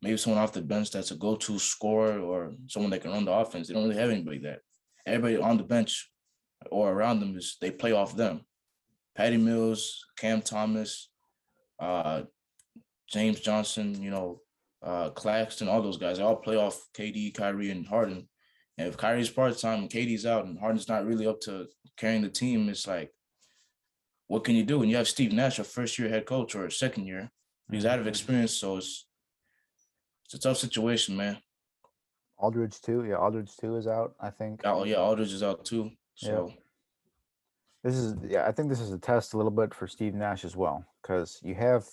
maybe 0.03 0.17
someone 0.17 0.43
off 0.43 0.53
the 0.53 0.63
bench 0.63 0.91
that's 0.91 1.11
a 1.11 1.17
go-to 1.17 1.59
scorer 1.59 2.19
or 2.21 2.53
someone 2.69 2.91
that 2.91 3.03
can 3.03 3.11
run 3.11 3.25
the 3.25 3.33
offense. 3.33 3.69
They 3.69 3.75
don't 3.75 3.85
really 3.85 4.01
have 4.01 4.11
anybody 4.11 4.39
that. 4.39 4.61
Everybody 5.07 5.37
on 5.37 5.57
the 5.57 5.65
bench 5.65 6.11
or 6.71 6.93
around 6.93 7.21
them 7.21 7.37
is 7.37 7.57
they 7.61 7.71
play 7.71 7.93
off 7.93 8.17
them. 8.17 8.43
Patty 9.17 9.37
Mills, 9.37 10.05
Cam 10.17 10.41
Thomas, 10.41 11.11
uh, 11.79 12.23
James 13.11 13.41
Johnson, 13.41 14.01
you 14.01 14.11
know, 14.11 14.41
uh, 14.83 15.11
Claxton, 15.11 15.69
all 15.69 15.83
those 15.83 15.99
guys, 15.99 16.19
they 16.19 16.23
all 16.23 16.37
play 16.37 16.57
off 16.57 16.81
KD, 16.97 17.35
Kyrie, 17.35 17.71
and 17.71 17.87
Harden. 17.87 18.29
And 18.81 18.89
if 18.89 18.97
Kyrie's 18.97 19.29
part 19.29 19.59
time 19.59 19.81
and 19.81 19.91
KD's 19.91 20.25
out 20.25 20.47
and 20.47 20.59
Harden's 20.59 20.89
not 20.89 21.05
really 21.05 21.27
up 21.27 21.39
to 21.43 21.67
carrying 21.99 22.23
the 22.23 22.31
team, 22.31 22.67
it's 22.71 22.87
like, 22.87 23.13
what 24.27 24.43
can 24.43 24.55
you 24.55 24.65
do? 24.65 24.81
And 24.81 24.91
you 24.91 24.97
have 24.97 25.07
Steve 25.07 25.35
Nash, 25.35 25.59
a 25.59 25.65
first 25.65 25.99
year 25.99 26.09
head 26.09 26.25
coach 26.25 26.55
or 26.55 26.65
a 26.65 26.73
second 26.73 27.07
year. 27.07 27.31
He's 27.71 27.85
out 27.85 27.99
of 27.99 28.05
mm-hmm. 28.05 28.09
experience, 28.09 28.55
so 28.55 28.79
it's 28.79 29.07
it's 30.25 30.33
a 30.33 30.39
tough 30.39 30.57
situation, 30.57 31.15
man. 31.15 31.37
Aldridge 32.39 32.81
too, 32.81 33.05
yeah. 33.05 33.17
Aldridge 33.17 33.55
too 33.61 33.77
is 33.77 33.87
out. 33.87 34.15
I 34.19 34.31
think. 34.31 34.63
Oh 34.65 34.85
yeah, 34.85 34.97
Aldridge 34.97 35.35
is 35.35 35.43
out 35.43 35.67
too. 35.67 35.91
So. 36.15 36.49
Yeah. 36.49 36.55
This 37.85 37.97
is 37.97 38.15
yeah. 38.27 38.47
I 38.47 38.53
think 38.53 38.71
this 38.71 38.81
is 38.81 38.93
a 38.93 38.99
test 38.99 39.35
a 39.35 39.37
little 39.37 39.53
bit 39.53 39.75
for 39.75 39.87
Steve 39.89 40.15
Nash 40.15 40.47
as 40.47 40.57
well, 40.57 40.87
because 41.03 41.39
you 41.43 41.55
have 41.55 41.85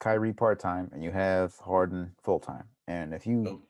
Kyrie 0.00 0.32
part 0.32 0.58
time 0.58 0.90
and 0.92 1.04
you 1.04 1.12
have 1.12 1.54
Harden 1.58 2.10
full 2.24 2.40
time, 2.40 2.64
and 2.88 3.14
if 3.14 3.28
you 3.28 3.44
oh 3.48 3.62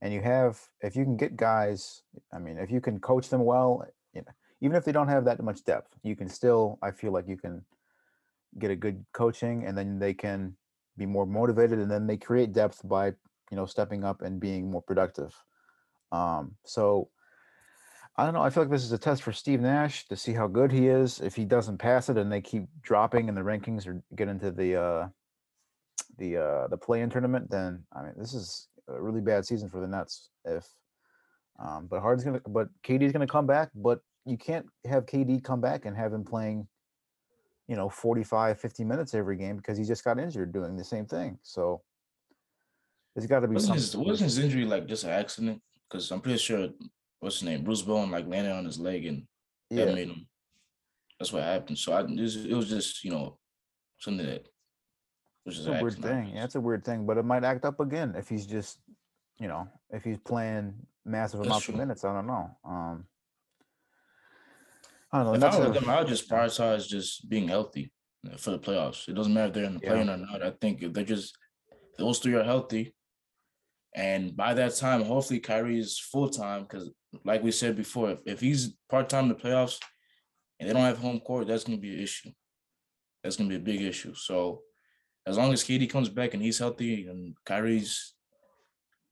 and 0.00 0.12
you 0.12 0.20
have 0.20 0.60
if 0.80 0.96
you 0.96 1.04
can 1.04 1.16
get 1.16 1.36
guys 1.36 2.02
i 2.32 2.38
mean 2.38 2.58
if 2.58 2.70
you 2.70 2.80
can 2.80 2.98
coach 3.00 3.28
them 3.28 3.44
well 3.44 3.84
you 4.14 4.20
know, 4.22 4.32
even 4.60 4.76
if 4.76 4.84
they 4.84 4.92
don't 4.92 5.08
have 5.08 5.24
that 5.24 5.42
much 5.42 5.64
depth 5.64 5.94
you 6.02 6.16
can 6.16 6.28
still 6.28 6.78
i 6.82 6.90
feel 6.90 7.12
like 7.12 7.28
you 7.28 7.36
can 7.36 7.64
get 8.58 8.70
a 8.70 8.76
good 8.76 9.04
coaching 9.12 9.64
and 9.66 9.76
then 9.76 9.98
they 9.98 10.14
can 10.14 10.54
be 10.96 11.06
more 11.06 11.26
motivated 11.26 11.78
and 11.78 11.90
then 11.90 12.06
they 12.06 12.16
create 12.16 12.52
depth 12.52 12.86
by 12.86 13.06
you 13.06 13.56
know 13.56 13.66
stepping 13.66 14.04
up 14.04 14.22
and 14.22 14.40
being 14.40 14.70
more 14.70 14.82
productive. 14.82 15.34
Um 16.10 16.56
so 16.64 17.08
i 18.18 18.24
don't 18.24 18.34
know 18.34 18.42
i 18.42 18.50
feel 18.50 18.62
like 18.62 18.70
this 18.70 18.84
is 18.84 18.92
a 18.92 18.98
test 18.98 19.22
for 19.22 19.32
steve 19.32 19.62
nash 19.62 20.06
to 20.06 20.16
see 20.16 20.32
how 20.32 20.46
good 20.46 20.70
he 20.70 20.88
is. 20.88 21.20
If 21.20 21.34
he 21.34 21.44
doesn't 21.44 21.78
pass 21.78 22.08
it 22.10 22.18
and 22.18 22.30
they 22.30 22.42
keep 22.42 22.64
dropping 22.82 23.28
in 23.28 23.34
the 23.34 23.40
rankings 23.40 23.86
or 23.86 24.02
get 24.14 24.28
into 24.28 24.50
the 24.50 24.76
uh 24.76 25.08
the 26.18 26.36
uh 26.36 26.68
the 26.68 26.76
play 26.76 27.00
in 27.00 27.08
tournament 27.08 27.50
then 27.50 27.84
i 27.94 28.02
mean 28.02 28.12
this 28.18 28.34
is 28.34 28.68
a 28.88 29.00
really 29.00 29.20
bad 29.20 29.46
season 29.46 29.68
for 29.68 29.80
the 29.80 29.86
Nets. 29.86 30.30
If, 30.44 30.66
um, 31.58 31.86
but 31.90 32.00
Harden's 32.00 32.24
gonna, 32.24 32.40
but 32.46 32.68
KD's 32.82 33.12
gonna 33.12 33.26
come 33.26 33.46
back. 33.46 33.70
But 33.74 34.00
you 34.24 34.36
can't 34.36 34.66
have 34.86 35.06
KD 35.06 35.42
come 35.42 35.60
back 35.60 35.84
and 35.84 35.96
have 35.96 36.12
him 36.12 36.24
playing, 36.24 36.66
you 37.68 37.76
know, 37.76 37.88
45, 37.88 38.60
50 38.60 38.84
minutes 38.84 39.14
every 39.14 39.36
game 39.36 39.56
because 39.56 39.78
he 39.78 39.84
just 39.84 40.04
got 40.04 40.18
injured 40.18 40.52
doing 40.52 40.76
the 40.76 40.84
same 40.84 41.06
thing. 41.06 41.38
So 41.42 41.82
there's 43.14 43.26
got 43.26 43.40
to 43.40 43.48
be 43.48 43.54
wasn't 43.54 43.74
his, 43.74 43.96
wasn't 43.96 44.30
his 44.30 44.38
injury 44.38 44.64
like 44.64 44.86
just 44.86 45.04
an 45.04 45.10
accident? 45.10 45.60
Because 45.88 46.10
I'm 46.10 46.20
pretty 46.20 46.38
sure 46.38 46.68
what's 47.20 47.36
his 47.36 47.44
name, 47.44 47.64
Bruce 47.64 47.82
Bowen, 47.82 48.10
like 48.10 48.26
landed 48.26 48.52
on 48.52 48.64
his 48.64 48.78
leg 48.78 49.06
and 49.06 49.24
yeah. 49.70 49.84
that 49.84 49.94
made 49.94 50.08
him. 50.08 50.26
That's 51.18 51.32
what 51.32 51.42
happened. 51.42 51.78
So 51.78 51.92
I, 51.92 52.00
it 52.00 52.54
was 52.54 52.68
just 52.68 53.04
you 53.04 53.10
know 53.10 53.38
something 53.98 54.26
that 54.26 54.48
which 55.44 55.58
is 55.58 55.66
a 55.66 55.72
weird 55.72 55.98
thing. 55.98 56.32
Yeah, 56.34 56.44
it's 56.44 56.54
a 56.54 56.60
weird 56.60 56.84
thing, 56.84 57.06
but 57.06 57.18
it 57.18 57.24
might 57.24 57.44
act 57.44 57.64
up 57.64 57.80
again 57.80 58.14
if 58.16 58.28
he's 58.28 58.46
just, 58.46 58.78
you 59.38 59.48
know, 59.48 59.68
if 59.90 60.04
he's 60.04 60.18
playing 60.18 60.74
massive 61.04 61.40
That's 61.40 61.48
amounts 61.48 61.64
true. 61.64 61.74
of 61.74 61.80
minutes. 61.80 62.04
I 62.04 62.14
don't 62.14 62.26
know. 62.26 62.50
Um, 62.64 63.04
I 65.12 65.22
don't 65.22 65.40
know. 65.40 65.48
If 65.48 65.54
I 65.54 65.58
were 65.58 65.72
them, 65.72 65.90
I 65.90 65.98
would 65.98 66.08
just 66.08 66.30
prioritize 66.30 66.86
just 66.86 67.28
being 67.28 67.48
healthy 67.48 67.92
for 68.38 68.52
the 68.52 68.58
playoffs. 68.58 69.08
It 69.08 69.14
doesn't 69.14 69.34
matter 69.34 69.48
if 69.48 69.54
they're 69.54 69.64
in 69.64 69.74
the 69.74 69.80
yeah. 69.82 69.90
play 69.90 70.00
or 70.00 70.04
not. 70.04 70.42
I 70.42 70.52
think 70.60 70.82
if 70.82 70.92
they're 70.92 71.04
just 71.04 71.36
those 71.98 72.18
three 72.20 72.34
are 72.34 72.44
healthy, 72.44 72.94
and 73.94 74.34
by 74.36 74.54
that 74.54 74.76
time, 74.76 75.02
hopefully 75.02 75.40
Kyrie 75.40 75.80
is 75.80 75.98
full 75.98 76.30
time. 76.30 76.62
Because, 76.62 76.88
like 77.24 77.42
we 77.42 77.50
said 77.50 77.76
before, 77.76 78.10
if, 78.10 78.20
if 78.24 78.40
he's 78.40 78.74
part 78.88 79.08
time 79.08 79.24
in 79.24 79.28
the 79.30 79.34
playoffs 79.34 79.78
and 80.58 80.68
they 80.68 80.72
don't 80.72 80.82
have 80.82 80.98
home 80.98 81.20
court, 81.20 81.48
that's 81.48 81.64
going 81.64 81.76
to 81.76 81.82
be 81.82 81.94
an 81.94 82.00
issue. 82.00 82.30
that's 83.22 83.36
gonna 83.36 83.48
be 83.48 83.56
a 83.56 83.60
big 83.60 83.82
issue. 83.82 84.14
So 84.14 84.62
as 85.26 85.38
long 85.38 85.52
as 85.52 85.62
KD 85.62 85.88
comes 85.88 86.08
back 86.08 86.34
and 86.34 86.42
he's 86.42 86.58
healthy 86.58 87.06
and 87.06 87.34
Kyrie's, 87.44 88.14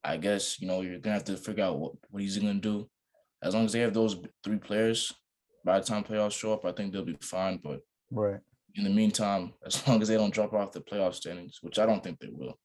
I 0.02 0.16
guess 0.16 0.60
you 0.60 0.66
know 0.66 0.80
you're 0.80 0.98
gonna 0.98 1.14
have 1.14 1.24
to 1.24 1.36
figure 1.36 1.64
out 1.64 1.78
what, 1.78 1.92
what 2.10 2.22
he's 2.22 2.38
gonna 2.38 2.54
do. 2.54 2.88
As 3.42 3.54
long 3.54 3.64
as 3.64 3.72
they 3.72 3.80
have 3.80 3.94
those 3.94 4.16
three 4.44 4.58
players, 4.58 5.12
by 5.64 5.78
the 5.78 5.84
time 5.86 6.04
playoffs 6.04 6.32
show 6.38 6.52
up, 6.52 6.64
I 6.64 6.72
think 6.72 6.92
they'll 6.92 7.04
be 7.04 7.16
fine. 7.20 7.58
But 7.62 7.80
Right. 8.10 8.40
in 8.74 8.84
the 8.84 8.90
meantime, 8.90 9.52
as 9.66 9.86
long 9.86 10.02
as 10.02 10.08
they 10.08 10.16
don't 10.16 10.34
drop 10.34 10.52
off 10.52 10.72
the 10.72 10.80
playoff 10.80 11.14
standings, 11.14 11.58
which 11.62 11.78
I 11.78 11.86
don't 11.86 12.02
think 12.02 12.18
they 12.18 12.28
will, 12.30 12.58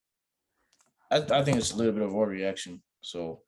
I, 1.11 1.17
I 1.17 1.43
think 1.43 1.57
it's 1.57 1.71
a 1.71 1.75
little 1.77 1.93
bit 1.93 2.01
of 2.03 2.11
overreaction. 2.11 2.81
So 3.01 3.41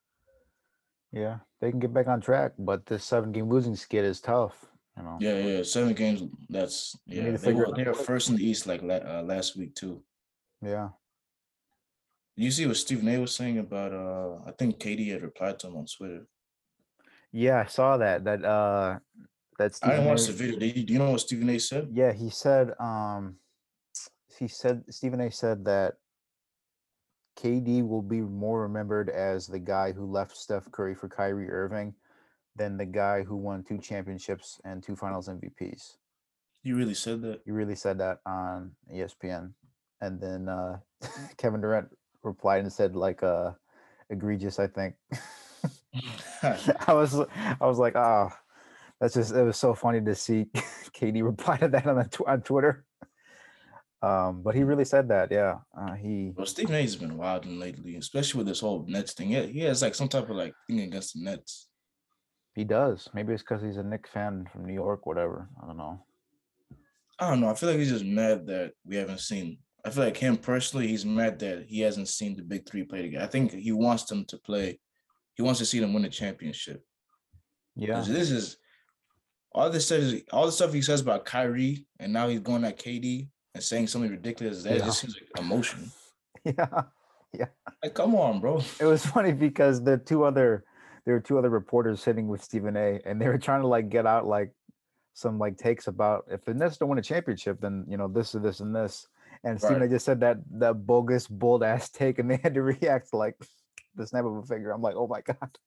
Yeah, 1.12 1.40
they 1.60 1.72
can 1.72 1.80
get 1.80 1.94
back 1.94 2.08
on 2.08 2.22
track, 2.22 2.54
but 2.60 2.86
this 2.86 3.04
seven 3.04 3.32
game 3.32 3.50
losing 3.50 3.76
skid 3.76 4.06
is 4.06 4.22
tough. 4.22 4.66
You 4.98 5.04
know. 5.04 5.18
yeah, 5.20 5.38
yeah, 5.38 5.64
seven 5.64 5.94
games. 5.94 6.24
That's 6.50 6.98
yeah. 7.06 7.32
They 7.32 7.38
figure 7.38 7.68
were, 7.68 7.76
they 7.76 7.84
were 7.84 7.94
first 7.94 8.30
in 8.30 8.36
the 8.36 8.44
East 8.48 8.66
like 8.66 8.82
uh, 8.82 9.22
last 9.22 9.56
week 9.56 9.76
too. 9.76 10.02
Yeah. 10.62 10.90
You 12.36 12.52
see 12.52 12.66
what 12.66 12.78
Stephen 12.78 13.08
A 13.10 13.18
was 13.20 13.34
saying 13.34 13.60
about? 13.60 13.94
uh 13.94 14.48
I 14.48 14.52
think 14.58 14.80
KD 14.80 15.12
had 15.12 15.22
replied 15.22 15.60
to 15.60 15.68
him 15.68 15.78
on 15.78 15.86
Twitter. 15.86 16.26
Yeah, 17.32 17.60
I 17.60 17.66
saw 17.66 17.98
that. 17.98 18.24
That 18.24 18.44
uh 18.44 19.00
that 19.60 19.72
I 19.72 19.76
Stephen 19.76 19.96
didn't 19.98 20.10
watch 20.10 20.24
A- 20.24 20.28
the 20.28 20.34
video. 20.34 20.60
Did 20.60 20.78
you, 20.78 20.84
do 20.84 20.94
you 20.94 21.00
know 21.00 21.12
what 21.12 21.22
Stephen 21.22 21.50
A 21.50 21.60
said? 21.60 21.90
Yeah, 21.94 22.14
he 22.14 22.30
said 22.30 22.74
um 22.80 23.38
he 24.40 24.48
said 24.48 24.84
Stephen 24.90 25.22
A 25.22 25.32
said 25.32 25.66
that 25.66 25.96
KD 27.40 27.88
will 27.88 28.02
be 28.02 28.22
more 28.22 28.64
remembered 28.64 29.10
as 29.10 29.46
the 29.46 29.60
guy 29.60 29.92
who 29.92 30.06
left 30.06 30.36
Steph 30.36 30.72
Curry 30.72 30.96
for 30.96 31.08
Kyrie 31.08 31.52
Irving 31.52 31.94
than 32.58 32.78
the 32.78 32.86
guy 32.86 33.24
who 33.24 33.36
won 33.36 33.64
two 33.64 33.78
championships 33.78 34.60
and 34.66 34.84
two 34.84 34.96
finals 34.96 35.30
MVPs. 35.30 35.98
You 36.64 36.76
really 36.76 36.96
said 36.96 37.22
that? 37.22 37.42
You 37.46 37.54
really 37.54 37.76
said 37.76 38.00
that 38.00 38.20
on 38.26 38.72
ESPN. 38.94 39.54
And 40.02 40.20
then 40.20 40.50
uh 40.50 40.78
Kevin 41.38 41.62
Durant 41.62 41.90
replied 42.24 42.64
and 42.64 42.74
said 42.74 42.96
like 42.96 43.24
uh 43.24 43.52
egregious, 44.10 44.60
I 44.60 44.68
think. 44.68 44.96
I 46.44 46.94
was 46.94 47.16
I 47.16 47.66
was 47.66 47.80
like, 47.80 47.96
oh, 47.96 48.30
that's 49.00 49.14
just 49.14 49.34
it 49.34 49.44
was 49.44 49.58
so 49.58 49.74
funny 49.74 50.02
to 50.02 50.16
see 50.16 50.46
KD 50.56 51.24
reply 51.24 51.58
to 51.58 51.68
that 51.68 51.88
on 51.88 51.98
the 51.98 52.04
tw- 52.06 52.28
on 52.28 52.42
Twitter. 52.42 52.86
Um, 54.02 54.44
but 54.44 54.54
he 54.54 54.64
really 54.64 54.86
said 54.86 55.08
that, 55.10 55.32
yeah. 55.32 55.58
Uh, 55.76 55.94
he 55.94 56.32
well, 56.36 56.46
Stephen 56.46 56.76
A's 56.76 56.96
been 56.96 57.18
wilding 57.18 57.60
lately, 57.60 57.96
especially 57.96 58.40
with 58.40 58.48
this 58.48 58.60
whole 58.60 58.86
Nets 58.88 59.14
thing. 59.14 59.32
Yeah, 59.32 59.44
he 59.44 59.62
has 59.62 59.82
like 59.82 59.96
some 59.96 60.08
type 60.08 60.30
of 60.30 60.36
like 60.36 60.54
thing 60.68 60.82
against 60.82 61.16
the 61.16 61.24
Nets. 61.24 61.67
He 62.58 62.64
does. 62.64 63.08
Maybe 63.14 63.34
it's 63.34 63.44
because 63.44 63.62
he's 63.62 63.78
a 63.78 63.84
Knick 63.84 64.08
fan 64.08 64.48
from 64.52 64.66
New 64.66 64.74
York, 64.74 65.06
whatever. 65.06 65.48
I 65.62 65.68
don't 65.68 65.78
know. 65.78 66.04
I 67.20 67.30
don't 67.30 67.40
know. 67.40 67.50
I 67.50 67.54
feel 67.54 67.70
like 67.70 67.78
he's 67.78 67.92
just 67.92 68.04
mad 68.04 68.48
that 68.48 68.72
we 68.84 68.96
haven't 68.96 69.20
seen. 69.20 69.60
I 69.86 69.92
feel 69.92 70.06
like 70.06 70.18
him 70.18 70.38
personally, 70.38 70.88
he's 70.88 71.06
mad 71.06 71.38
that 71.38 71.66
he 71.68 71.82
hasn't 71.82 72.08
seen 72.08 72.36
the 72.36 72.42
big 72.42 72.68
three 72.68 72.84
play 72.84 73.04
together. 73.04 73.24
I 73.24 73.28
think 73.28 73.52
he 73.54 73.72
wants 73.72 74.06
them 74.06 74.26
to 74.26 74.40
play. 74.40 74.80
He 75.36 75.44
wants 75.44 75.60
to 75.60 75.68
see 75.68 75.80
them 75.80 75.94
win 75.94 76.06
a 76.06 76.10
championship. 76.10 76.84
Yeah. 77.76 78.02
This 78.02 78.32
is 78.32 78.58
all 79.52 79.70
this 79.70 79.86
stuff. 79.86 80.00
Is, 80.00 80.24
all 80.34 80.48
the 80.48 80.52
stuff 80.52 80.74
he 80.74 80.82
says 80.82 81.02
about 81.02 81.26
Kyrie, 81.26 81.86
and 82.00 82.12
now 82.12 82.28
he's 82.28 82.40
going 82.40 82.64
at 82.64 82.80
KD 82.80 83.28
and 83.54 83.64
saying 83.64 83.86
something 83.86 84.10
ridiculous. 84.10 84.64
That 84.64 84.78
Yeah. 84.80 84.86
just 84.86 85.02
seems 85.02 85.14
like 85.16 85.46
emotion. 85.46 85.92
Yeah. 86.44 86.84
Yeah. 87.34 87.48
Like, 87.84 87.94
come 87.94 88.16
on, 88.16 88.40
bro. 88.40 88.64
It 88.80 88.86
was 88.86 89.06
funny 89.06 89.34
because 89.34 89.84
the 89.84 89.98
two 89.98 90.24
other 90.24 90.64
there 91.08 91.16
were 91.16 91.22
two 91.22 91.38
other 91.38 91.50
reporters 91.50 92.04
sitting 92.04 92.28
with 92.28 92.44
Stephen 92.44 92.76
A. 92.76 93.00
and 93.06 93.20
they 93.20 93.28
were 93.28 93.38
trying 93.38 93.62
to 93.62 93.68
like 93.68 93.88
get 93.88 94.06
out 94.06 94.28
like 94.28 94.52
some 95.14 95.40
like 95.40 95.58
takes 95.58 95.88
about 95.88 96.26
if 96.30 96.44
the 96.44 96.54
Nets 96.54 96.76
don't 96.76 96.90
win 96.90 97.00
a 97.00 97.02
championship, 97.02 97.62
then 97.62 97.86
you 97.88 97.96
know 97.96 98.10
this 98.10 98.36
or 98.36 98.40
this 98.40 98.60
and 98.60 98.76
this. 98.76 99.08
And 99.46 99.58
Stephen 99.58 99.84
A. 99.84 99.88
Just 99.88 100.04
said 100.04 100.20
that 100.20 100.40
that 100.60 100.86
bogus, 100.86 101.26
bold 101.26 101.64
ass 101.64 101.90
take, 101.92 102.20
and 102.20 102.30
they 102.30 102.42
had 102.44 102.56
to 102.56 102.62
react 102.62 103.14
like 103.14 103.36
the 103.96 104.06
snap 104.06 104.26
of 104.26 104.36
a 104.36 104.44
finger. 104.44 104.72
I'm 104.72 104.82
like, 104.82 104.96
oh 104.98 105.08
my 105.08 105.22
god. 105.22 105.58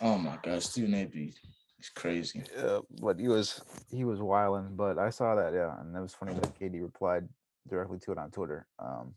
Oh 0.00 0.18
my 0.18 0.36
God, 0.42 0.60
Stephen 0.60 0.94
A. 0.94 1.04
B. 1.04 1.32
He's 1.76 1.88
crazy. 1.88 2.42
Yeah, 2.56 2.80
but 3.00 3.20
he 3.20 3.28
was 3.28 3.62
he 3.88 4.02
was 4.02 4.20
wilding. 4.20 4.74
But 4.74 4.98
I 4.98 5.10
saw 5.10 5.36
that, 5.36 5.54
yeah, 5.54 5.80
and 5.80 5.94
that 5.94 6.02
was 6.02 6.12
funny 6.12 6.34
that 6.34 6.58
KD 6.58 6.82
replied 6.82 7.28
directly 7.70 8.00
to 8.00 8.10
it 8.10 8.18
on 8.18 8.32
Twitter. 8.32 8.66
Um, 8.80 9.14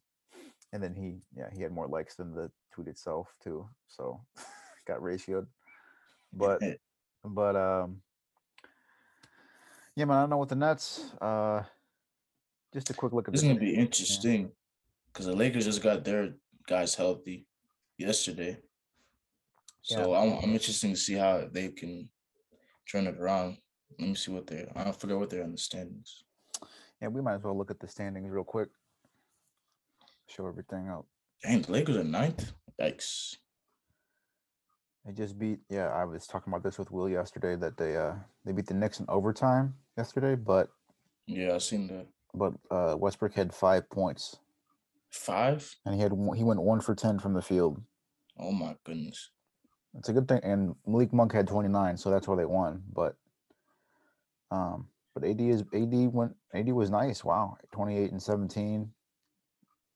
and 0.73 0.83
then 0.83 0.93
he, 0.93 1.21
yeah, 1.35 1.49
he 1.51 1.63
had 1.63 1.71
more 1.71 1.87
likes 1.87 2.17
than 2.17 2.35
the 2.35 2.51
tweet 2.71 2.87
itself 2.87 3.33
too, 3.43 3.67
so 3.87 4.21
got 4.85 4.99
ratioed. 4.99 5.47
But 6.33 6.61
but 7.23 7.55
um, 7.55 8.01
yeah, 9.95 10.05
man, 10.05 10.17
I 10.17 10.21
don't 10.21 10.29
know 10.31 10.37
what 10.37 10.49
the 10.49 10.55
Nets. 10.55 11.13
Uh, 11.21 11.63
just 12.73 12.89
a 12.89 12.93
quick 12.93 13.13
look 13.13 13.27
at 13.27 13.33
This 13.33 13.41
is 13.41 13.47
gonna 13.47 13.59
be 13.59 13.75
interesting 13.75 14.51
because 15.07 15.25
the 15.25 15.35
Lakers 15.35 15.65
just 15.65 15.81
got 15.81 16.03
their 16.03 16.33
guys 16.67 16.95
healthy 16.95 17.47
yesterday. 17.97 18.57
So 19.81 20.15
I'm, 20.15 20.33
I'm 20.43 20.53
interested 20.53 20.89
to 20.89 20.95
see 20.95 21.13
how 21.13 21.47
they 21.51 21.69
can 21.69 22.09
turn 22.91 23.05
it 23.05 23.17
around. 23.19 23.57
Let 23.99 24.09
me 24.09 24.15
see 24.15 24.31
what 24.31 24.47
they're. 24.47 24.67
I 24.75 24.83
don't 24.83 24.99
forget 24.99 25.17
what 25.17 25.29
they're 25.29 25.43
in 25.43 25.51
the 25.51 25.57
standings. 25.59 26.23
Yeah, 27.01 27.09
we 27.09 27.21
might 27.21 27.35
as 27.35 27.43
well 27.43 27.57
look 27.57 27.69
at 27.69 27.79
the 27.79 27.87
standings 27.87 28.31
real 28.31 28.43
quick. 28.43 28.69
Show 30.27 30.47
everything 30.47 30.89
up. 30.89 31.05
Dang, 31.43 31.61
the 31.61 31.71
Lakers 31.71 31.97
are 31.97 32.03
ninth. 32.03 32.51
Yikes. 32.81 33.35
They 35.05 35.13
just 35.13 35.37
beat. 35.37 35.59
Yeah, 35.69 35.87
I 35.89 36.03
was 36.03 36.25
talking 36.25 36.51
about 36.51 36.63
this 36.63 36.79
with 36.79 36.91
Will 36.91 37.07
yesterday 37.09 37.55
that 37.57 37.77
they 37.77 37.95
uh 37.95 38.13
they 38.43 38.51
beat 38.51 38.67
the 38.67 38.73
Knicks 38.73 38.99
in 38.99 39.05
overtime 39.07 39.75
yesterday, 39.97 40.35
but 40.35 40.69
Yeah, 41.27 41.53
I 41.53 41.57
seen 41.59 41.87
that. 41.87 42.07
but 42.33 42.53
uh 42.71 42.95
Westbrook 42.97 43.33
had 43.33 43.53
five 43.53 43.89
points 43.89 44.37
Five. 45.11 45.75
and 45.85 45.95
he 45.95 46.01
had 46.01 46.11
one, 46.11 46.35
he 46.37 46.43
went 46.43 46.61
one 46.61 46.81
for 46.81 46.95
ten 46.95 47.19
from 47.19 47.33
the 47.33 47.41
field. 47.41 47.81
Oh 48.39 48.51
my 48.51 48.75
goodness. 48.83 49.29
It's 49.97 50.09
a 50.09 50.13
good 50.13 50.27
thing. 50.27 50.41
And 50.43 50.75
Malik 50.87 51.13
Monk 51.13 51.31
had 51.33 51.47
twenty 51.47 51.69
nine, 51.69 51.97
so 51.97 52.09
that's 52.09 52.27
why 52.27 52.35
they 52.35 52.45
won. 52.45 52.81
But 52.91 53.15
um, 54.51 54.87
but 55.13 55.23
AD 55.23 55.39
is 55.39 55.61
AD 55.73 55.93
went 56.13 56.35
AD 56.53 56.67
was 56.73 56.89
nice. 56.89 57.23
Wow, 57.23 57.57
twenty 57.71 57.97
eight 57.97 58.11
and 58.11 58.21
seventeen. 58.21 58.91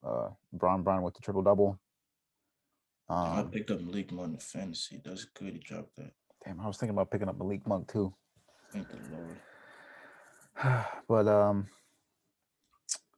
Uh, 0.08 0.30
Brown 0.54 0.84
Brown 0.84 1.02
with 1.02 1.16
the 1.16 1.20
triple 1.22 1.42
double. 1.42 1.78
I 3.10 3.40
Um, 3.40 3.50
picked 3.52 3.72
up 3.72 3.82
Malik 3.82 4.12
Monk 4.12 4.34
in 4.34 4.40
fantasy. 4.40 5.02
That's 5.04 5.26
good. 5.26 5.54
He 5.54 5.60
dropped 5.60 5.96
that. 5.98 6.12
damn, 6.46 6.60
I 6.62 6.68
was 6.68 6.78
thinking 6.78 6.96
about 6.96 7.10
picking 7.12 7.28
up 7.30 7.38
Malik 7.38 7.66
Monk 7.68 7.92
too. 7.92 8.14
Thank 8.72 8.88
the 8.90 8.98
Lord. 9.12 9.38
but 11.08 11.28
um 11.28 11.68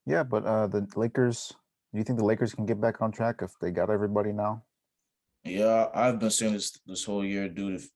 yeah 0.05 0.23
but 0.23 0.45
uh 0.45 0.67
the 0.67 0.87
lakers 0.95 1.51
do 1.91 1.97
you 1.99 2.03
think 2.03 2.19
the 2.19 2.25
lakers 2.25 2.53
can 2.53 2.65
get 2.65 2.79
back 2.79 3.01
on 3.01 3.11
track 3.11 3.37
if 3.41 3.51
they 3.59 3.71
got 3.71 3.89
everybody 3.89 4.31
now 4.31 4.63
Yeah, 5.43 5.89
I've 5.93 6.19
been 6.19 6.29
saying 6.29 6.53
this 6.53 6.77
this 6.85 7.03
whole 7.03 7.25
year, 7.25 7.49
dude. 7.49 7.75
If 7.81 7.89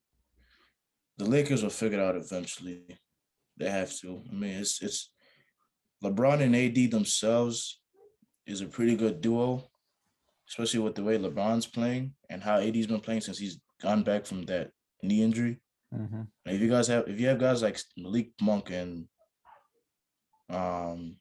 the 1.16 1.24
Lakers 1.30 1.62
will 1.62 1.70
figure 1.70 2.00
it 2.00 2.04
out 2.06 2.16
eventually, 2.16 2.82
they 3.56 3.70
have 3.70 3.94
to. 4.02 4.20
I 4.30 4.34
mean, 4.34 4.58
it's 4.62 4.82
it's 4.82 5.10
LeBron 6.02 6.42
and 6.42 6.54
AD 6.56 6.90
themselves 6.90 7.80
is 8.46 8.60
a 8.60 8.66
pretty 8.66 8.96
good 8.96 9.20
duo, 9.22 9.62
especially 10.48 10.80
with 10.80 10.94
the 10.94 11.02
way 11.02 11.18
LeBron's 11.18 11.66
playing 11.66 12.14
and 12.30 12.42
how 12.42 12.58
AD's 12.58 12.86
been 12.86 13.00
playing 13.00 13.20
since 13.20 13.38
he's 13.38 13.58
gone 13.82 14.02
back 14.02 14.26
from 14.26 14.42
that 14.44 14.70
knee 15.02 15.22
injury. 15.22 15.58
mm-hmm. 15.94 16.22
If 16.46 16.60
you 16.60 16.68
guys 16.68 16.88
have, 16.88 17.08
if 17.08 17.20
you 17.20 17.26
have 17.28 17.38
guys 17.38 17.62
like 17.62 17.78
Malik 17.96 18.30
Monk 18.40 18.70
and 18.70 19.06
um 20.50 21.16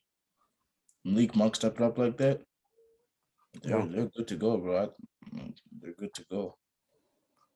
Malik 1.03 1.35
Monk 1.35 1.55
stepped 1.55 1.81
up 1.81 1.97
like 1.97 2.17
that, 2.17 2.41
they're 3.63 3.79
Yeah. 3.79 3.85
they're 3.89 4.09
good 4.15 4.27
to 4.27 4.35
go, 4.35 4.57
bro. 4.57 4.83
I, 4.83 5.35
mm, 5.35 5.53
they're 5.81 5.93
good 5.93 6.13
to 6.15 6.25
go. 6.29 6.57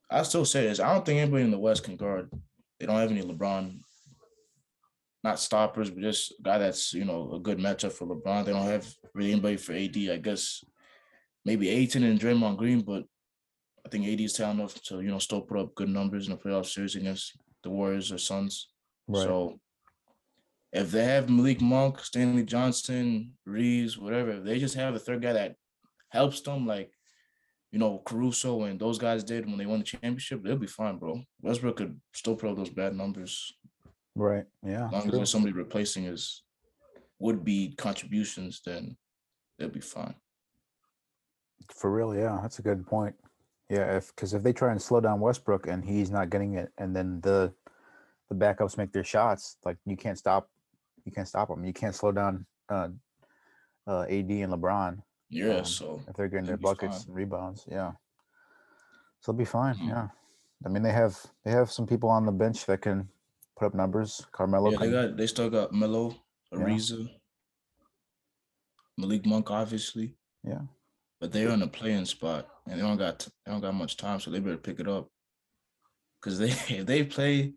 I 0.10 0.24
still 0.24 0.46
say 0.46 0.64
this. 0.68 0.80
I 0.80 0.92
don't 0.94 1.06
think 1.06 1.20
anybody 1.20 1.44
in 1.44 1.52
the 1.52 1.60
West 1.60 1.84
can 1.84 1.96
guard. 1.96 2.32
They 2.80 2.86
don't 2.86 2.98
have 2.98 3.12
any 3.12 3.22
LeBron, 3.22 3.80
not 5.24 5.40
stoppers, 5.40 5.90
but 5.92 6.02
just 6.02 6.32
a 6.40 6.42
guy 6.42 6.58
that's 6.58 6.94
you 6.94 7.06
know 7.06 7.34
a 7.34 7.40
good 7.40 7.58
matchup 7.60 7.92
for 7.92 8.08
LeBron. 8.08 8.46
They 8.46 8.54
don't 8.54 8.64
have 8.66 8.88
really 9.14 9.32
anybody 9.32 9.58
for 9.58 9.74
AD. 9.74 9.98
I 10.10 10.18
guess 10.18 10.64
maybe 11.50 11.70
Ayton 11.70 12.04
and 12.04 12.20
Draymond 12.20 12.58
Green, 12.58 12.82
but 12.82 13.04
I 13.84 13.90
think 13.90 14.08
AD 14.08 14.22
is 14.22 14.34
talented 14.34 14.60
enough 14.60 14.76
to 14.84 15.02
you 15.02 15.10
know 15.10 15.20
still 15.20 15.42
put 15.42 15.60
up 15.60 15.74
good 15.74 15.90
numbers 15.90 16.28
in 16.28 16.34
the 16.34 16.38
playoff 16.38 16.68
series 16.68 16.96
against 16.96 17.38
the 17.64 17.72
Warriors 17.72 18.12
or 18.12 18.20
Suns. 18.20 18.70
right 19.08 19.24
So 19.24 19.60
if 20.72 20.92
they 20.92 21.06
have 21.06 21.30
Malik 21.30 21.62
Monk, 21.62 22.04
Stanley 22.04 22.44
Johnson, 22.44 23.34
Reaves, 23.46 23.98
whatever, 23.98 24.32
if 24.32 24.44
they 24.44 24.60
just 24.60 24.76
have 24.76 24.94
a 24.94 25.00
third 25.00 25.24
guy 25.24 25.34
that 25.34 25.56
helps 26.10 26.42
them, 26.42 26.68
like 26.68 26.92
you 27.72 27.80
know 27.80 27.94
Caruso 28.06 28.52
and 28.64 28.80
those 28.80 29.00
guys 29.00 29.24
did 29.24 29.48
when 29.48 29.58
they 29.58 29.66
won 29.66 29.80
the 29.80 29.86
championship, 29.86 30.44
they'll 30.44 30.68
be 30.68 30.68
fine, 30.68 30.98
bro. 30.98 31.24
Westbrook 31.42 31.78
could 31.78 32.00
still 32.14 32.36
put 32.36 32.50
up 32.52 32.58
those 32.58 32.70
bad 32.82 32.96
numbers 32.96 33.54
right 34.16 34.46
yeah 34.64 34.88
as 34.88 34.92
long 34.92 35.06
as 35.06 35.12
there's 35.12 35.32
somebody 35.32 35.54
replacing 35.54 36.04
his 36.04 36.44
would 37.20 37.44
be 37.44 37.74
contributions, 37.78 38.62
then 38.66 38.98
they'll 39.58 39.70
be 39.70 39.82
fine. 39.82 40.16
For 41.74 41.92
real 41.92 42.16
yeah 42.16 42.40
that's 42.42 42.60
a 42.60 42.62
good 42.62 42.86
point 42.86 43.16
yeah 43.70 43.96
if 43.98 44.14
because 44.16 44.34
if 44.34 44.42
they 44.44 44.54
try 44.54 44.72
and 44.72 44.82
slow 44.82 45.00
down 45.00 45.20
westbrook 45.20 45.68
and 45.68 45.84
he's 45.86 46.10
not 46.10 46.30
getting 46.30 46.56
it 46.56 46.72
and 46.78 46.96
then 46.96 47.20
the 47.22 47.52
the 48.30 48.36
backups 48.36 48.78
make 48.78 48.92
their 48.92 49.04
shots 49.04 49.58
like 49.66 49.78
you 49.86 49.98
can't 49.98 50.18
stop 50.18 50.50
you 51.06 51.12
can't 51.12 51.28
stop 51.28 51.48
them 51.50 51.64
you 51.66 51.74
can't 51.74 51.96
slow 51.96 52.12
down 52.12 52.46
uh, 52.70 52.88
uh, 53.88 54.02
AD 54.04 54.30
and 54.30 54.54
LeBron. 54.54 55.02
Yeah, 55.32 55.58
Um, 55.58 55.66
so 55.66 56.02
if 56.08 56.16
they're 56.16 56.28
getting 56.28 56.46
their 56.46 56.58
buckets 56.58 56.98
fine. 57.00 57.08
and 57.08 57.16
rebounds, 57.16 57.66
yeah. 57.68 57.94
So 59.22 59.32
they'll 59.32 59.40
be 59.40 59.46
fine. 59.46 59.74
Mhm. 59.76 59.88
Yeah. 59.88 60.08
I 60.64 60.70
mean, 60.70 60.84
they 60.84 60.92
have 60.92 61.18
they 61.44 61.50
have 61.50 61.72
some 61.72 61.88
people 61.88 62.10
on 62.10 62.26
the 62.28 62.32
bench 62.32 62.66
that 62.68 62.82
can 62.82 63.10
put 63.58 63.66
up 63.66 63.74
numbers. 63.74 64.28
Carmelo. 64.32 64.70
yeah, 64.72 64.78
they 64.78 64.92
got 64.92 65.18
they 65.18 65.26
still 65.26 65.50
got 65.50 65.74
Melo, 65.74 66.16
Yeah. 66.52 66.60
Ariza, 66.60 67.10
Malik 68.98 69.26
Monk, 69.26 69.50
obviously. 69.50 70.16
Yeah. 70.44 70.62
But 71.20 71.32
they're 71.32 71.50
in 71.50 71.62
a 71.62 71.68
playing 71.68 72.06
spot 72.06 72.48
and 72.68 72.80
they 72.80 72.84
don't 72.84 72.98
got 72.98 73.28
they 73.46 73.52
don't 73.52 73.62
got 73.62 73.74
much 73.74 73.98
time, 73.98 74.20
so 74.20 74.32
they 74.32 74.40
better 74.40 74.58
pick 74.58 74.80
it 74.80 74.88
up. 74.88 75.08
Cause 76.22 76.38
they 76.38 76.50
if 76.70 76.86
they 76.86 77.04
play 77.04 77.54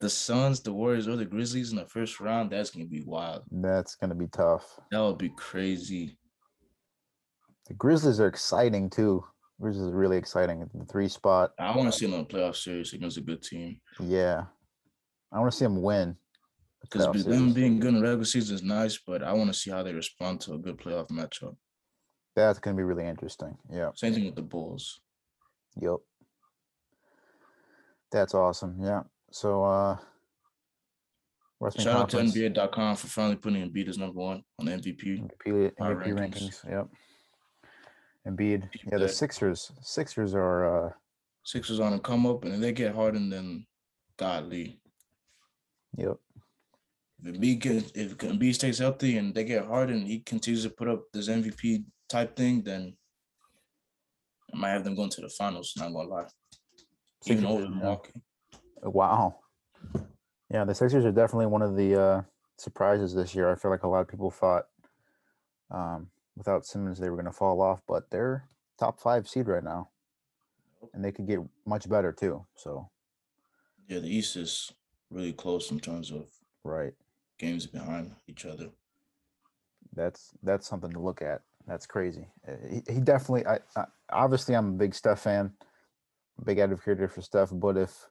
the 0.00 0.08
Suns, 0.08 0.60
the 0.60 0.72
Warriors, 0.72 1.08
or 1.08 1.16
the 1.16 1.24
Grizzlies 1.24 1.72
in 1.72 1.76
the 1.76 1.86
first 1.86 2.20
round, 2.20 2.50
that's 2.50 2.70
gonna 2.70 2.86
be 2.86 3.02
wild. 3.04 3.42
That's 3.50 3.96
gonna 3.96 4.14
be 4.14 4.28
tough. 4.28 4.64
That 4.90 5.00
would 5.00 5.18
be 5.18 5.30
crazy. 5.30 6.18
The 7.66 7.74
Grizzlies 7.74 8.20
are 8.20 8.28
exciting 8.28 8.90
too. 8.90 9.24
Grizzlies 9.60 9.92
are 9.92 9.96
really 9.96 10.16
exciting. 10.16 10.68
The 10.72 10.84
three 10.86 11.08
spot. 11.08 11.50
I 11.58 11.76
want 11.76 11.92
to 11.92 11.98
see 11.98 12.06
them 12.06 12.14
in 12.14 12.20
a 12.20 12.24
playoff 12.24 12.56
series 12.56 12.92
against 12.92 13.16
a 13.16 13.20
good 13.20 13.42
team. 13.42 13.80
Yeah. 14.00 14.44
I 15.32 15.40
want 15.40 15.50
to 15.50 15.58
see 15.58 15.64
them 15.64 15.82
win. 15.82 16.16
Because 16.80 17.24
them 17.24 17.52
being 17.52 17.80
good 17.80 17.94
in 17.94 18.00
regular 18.00 18.24
season 18.24 18.54
is 18.54 18.62
nice, 18.62 18.98
but 19.04 19.22
I 19.22 19.32
want 19.32 19.52
to 19.52 19.58
see 19.58 19.70
how 19.70 19.82
they 19.82 19.92
respond 19.92 20.40
to 20.42 20.54
a 20.54 20.58
good 20.58 20.78
playoff 20.78 21.08
matchup. 21.10 21.56
That's 22.38 22.60
gonna 22.60 22.76
be 22.76 22.84
really 22.84 23.06
interesting. 23.06 23.58
Yeah. 23.68 23.90
Same 23.96 24.14
thing 24.14 24.24
with 24.24 24.36
the 24.36 24.42
Bulls. 24.42 25.00
Yep. 25.80 25.96
That's 28.12 28.32
awesome. 28.32 28.76
Yeah. 28.80 29.02
So 29.32 29.64
uh 29.64 29.96
wrestling 31.58 31.84
Shout 31.84 31.96
out 31.96 32.08
to 32.10 32.18
NBA.com 32.18 32.94
for 32.94 33.08
finally 33.08 33.36
putting 33.36 33.68
Embiid 33.68 33.88
as 33.88 33.98
number 33.98 34.20
one 34.20 34.44
on 34.60 34.66
the 34.66 34.72
MVP. 34.72 35.28
MVP, 35.46 35.72
MVP 35.74 35.76
rankings. 35.80 36.14
rankings. 36.14 36.70
Yep. 36.70 36.88
Embiid. 38.28 38.68
Yeah, 38.92 38.98
the. 38.98 39.08
Sixers. 39.08 39.72
Sixers 39.82 40.34
are 40.34 40.86
uh 40.86 40.92
Sixers 41.42 41.80
on 41.80 41.94
a 41.94 41.98
come 41.98 42.24
up, 42.24 42.44
and 42.44 42.54
if 42.54 42.60
they 42.60 42.72
get 42.72 42.94
Harden, 42.94 43.30
then 43.30 43.66
godly. 44.16 44.80
yep. 45.96 46.18
If 47.24 47.34
Embiid 47.34 47.58
gets, 47.58 47.90
if 47.96 48.16
Embiid 48.18 48.54
stays 48.54 48.78
healthy 48.78 49.18
and 49.18 49.34
they 49.34 49.42
get 49.42 49.66
Harden, 49.66 50.06
he 50.06 50.20
continues 50.20 50.62
to 50.62 50.70
put 50.70 50.88
up 50.88 51.02
this 51.12 51.28
MVP 51.28 51.84
type 52.08 52.36
thing, 52.36 52.62
then 52.62 52.96
I 54.52 54.56
might 54.56 54.70
have 54.70 54.84
them 54.84 54.94
going 54.94 55.10
to 55.10 55.20
the 55.20 55.28
finals. 55.28 55.74
Not 55.76 55.92
gonna 55.92 56.08
lie, 56.08 56.26
even 57.26 57.44
over 57.46 57.62
are- 57.62 57.64
yeah. 57.64 57.70
Milwaukee. 57.74 58.22
Wow. 58.82 59.40
Yeah, 60.50 60.64
the 60.64 60.74
Sixers 60.74 61.04
are 61.04 61.12
definitely 61.12 61.46
one 61.46 61.62
of 61.62 61.76
the 61.76 62.00
uh 62.00 62.22
surprises 62.56 63.14
this 63.14 63.34
year. 63.34 63.50
I 63.50 63.54
feel 63.56 63.70
like 63.70 63.82
a 63.82 63.88
lot 63.88 64.00
of 64.00 64.08
people 64.08 64.30
thought 64.30 64.66
um 65.70 66.10
without 66.36 66.64
Simmons 66.64 66.98
they 66.98 67.10
were 67.10 67.16
gonna 67.16 67.32
fall 67.32 67.60
off, 67.60 67.82
but 67.86 68.08
they're 68.10 68.48
top 68.78 69.00
five 69.00 69.28
seed 69.28 69.48
right 69.48 69.64
now. 69.64 69.90
And 70.94 71.04
they 71.04 71.10
could 71.12 71.26
get 71.26 71.40
much 71.66 71.88
better 71.88 72.12
too. 72.12 72.46
So 72.56 72.88
Yeah, 73.88 73.98
the 73.98 74.08
East 74.08 74.36
is 74.36 74.72
really 75.10 75.32
close 75.32 75.70
in 75.70 75.80
terms 75.80 76.10
of 76.12 76.28
right. 76.64 76.92
games 77.38 77.66
behind 77.66 78.14
each 78.28 78.46
other. 78.46 78.70
that's 79.92 80.30
that's 80.42 80.66
something 80.68 80.92
to 80.92 81.00
look 81.00 81.20
at. 81.20 81.42
That's 81.68 81.86
crazy. 81.86 82.26
Uh, 82.46 82.52
He, 82.68 82.94
he 82.94 83.00
definitely. 83.00 83.46
I, 83.46 83.58
I 83.76 83.84
obviously 84.10 84.56
I'm 84.56 84.70
a 84.70 84.78
big 84.78 84.94
Steph 84.94 85.20
fan, 85.20 85.52
big 86.44 86.58
advocate 86.58 87.12
for 87.12 87.20
Steph. 87.20 87.50
But 87.52 87.76
if 87.76 88.08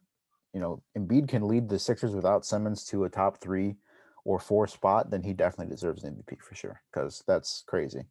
you 0.54 0.62
know 0.62 0.84
Embiid 0.98 1.28
can 1.28 1.48
lead 1.48 1.67
the 1.67 1.80
Sixers 1.80 2.15
without 2.15 2.46
Simmons 2.46 2.86
to 2.86 3.06
a 3.06 3.10
top 3.10 3.41
three 3.41 3.76
or 4.24 4.39
four 4.39 4.67
spot, 4.67 5.10
then 5.10 5.24
he 5.24 5.34
definitely 5.34 5.74
deserves 5.74 6.04
an 6.04 6.13
MVP 6.13 6.41
for 6.41 6.54
sure. 6.54 6.82
Because 6.93 7.24
that's 7.28 7.63
crazy. 7.67 8.04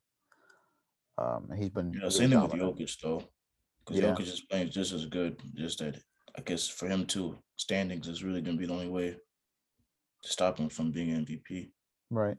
Um, 1.19 1.49
he's 1.57 1.71
been 1.71 1.93
You 1.93 2.01
know, 2.01 2.09
same 2.09 2.31
thing 2.31 2.43
with. 2.43 2.53
Jokic 2.53 3.01
though, 3.01 3.23
because 3.85 4.03
Yeah. 4.03 4.13
Jokic 4.13 4.33
is 4.33 4.41
playing 4.51 4.71
just 4.71 4.93
as 4.93 5.07
good. 5.07 5.41
Just 5.55 5.79
that, 5.79 5.97
I 6.37 6.43
guess 6.43 6.67
for 6.67 6.89
him 6.89 7.07
too, 7.07 7.39
standings 7.57 8.09
is 8.09 8.25
really 8.25 8.41
gonna 8.43 8.59
be 8.59 8.67
the 8.67 8.73
only 8.73 8.89
way 8.89 9.11
to 9.13 10.29
stop 10.29 10.59
him 10.59 10.69
from 10.69 10.91
being 10.91 11.11
MVP. 11.11 11.71
right? 12.11 12.37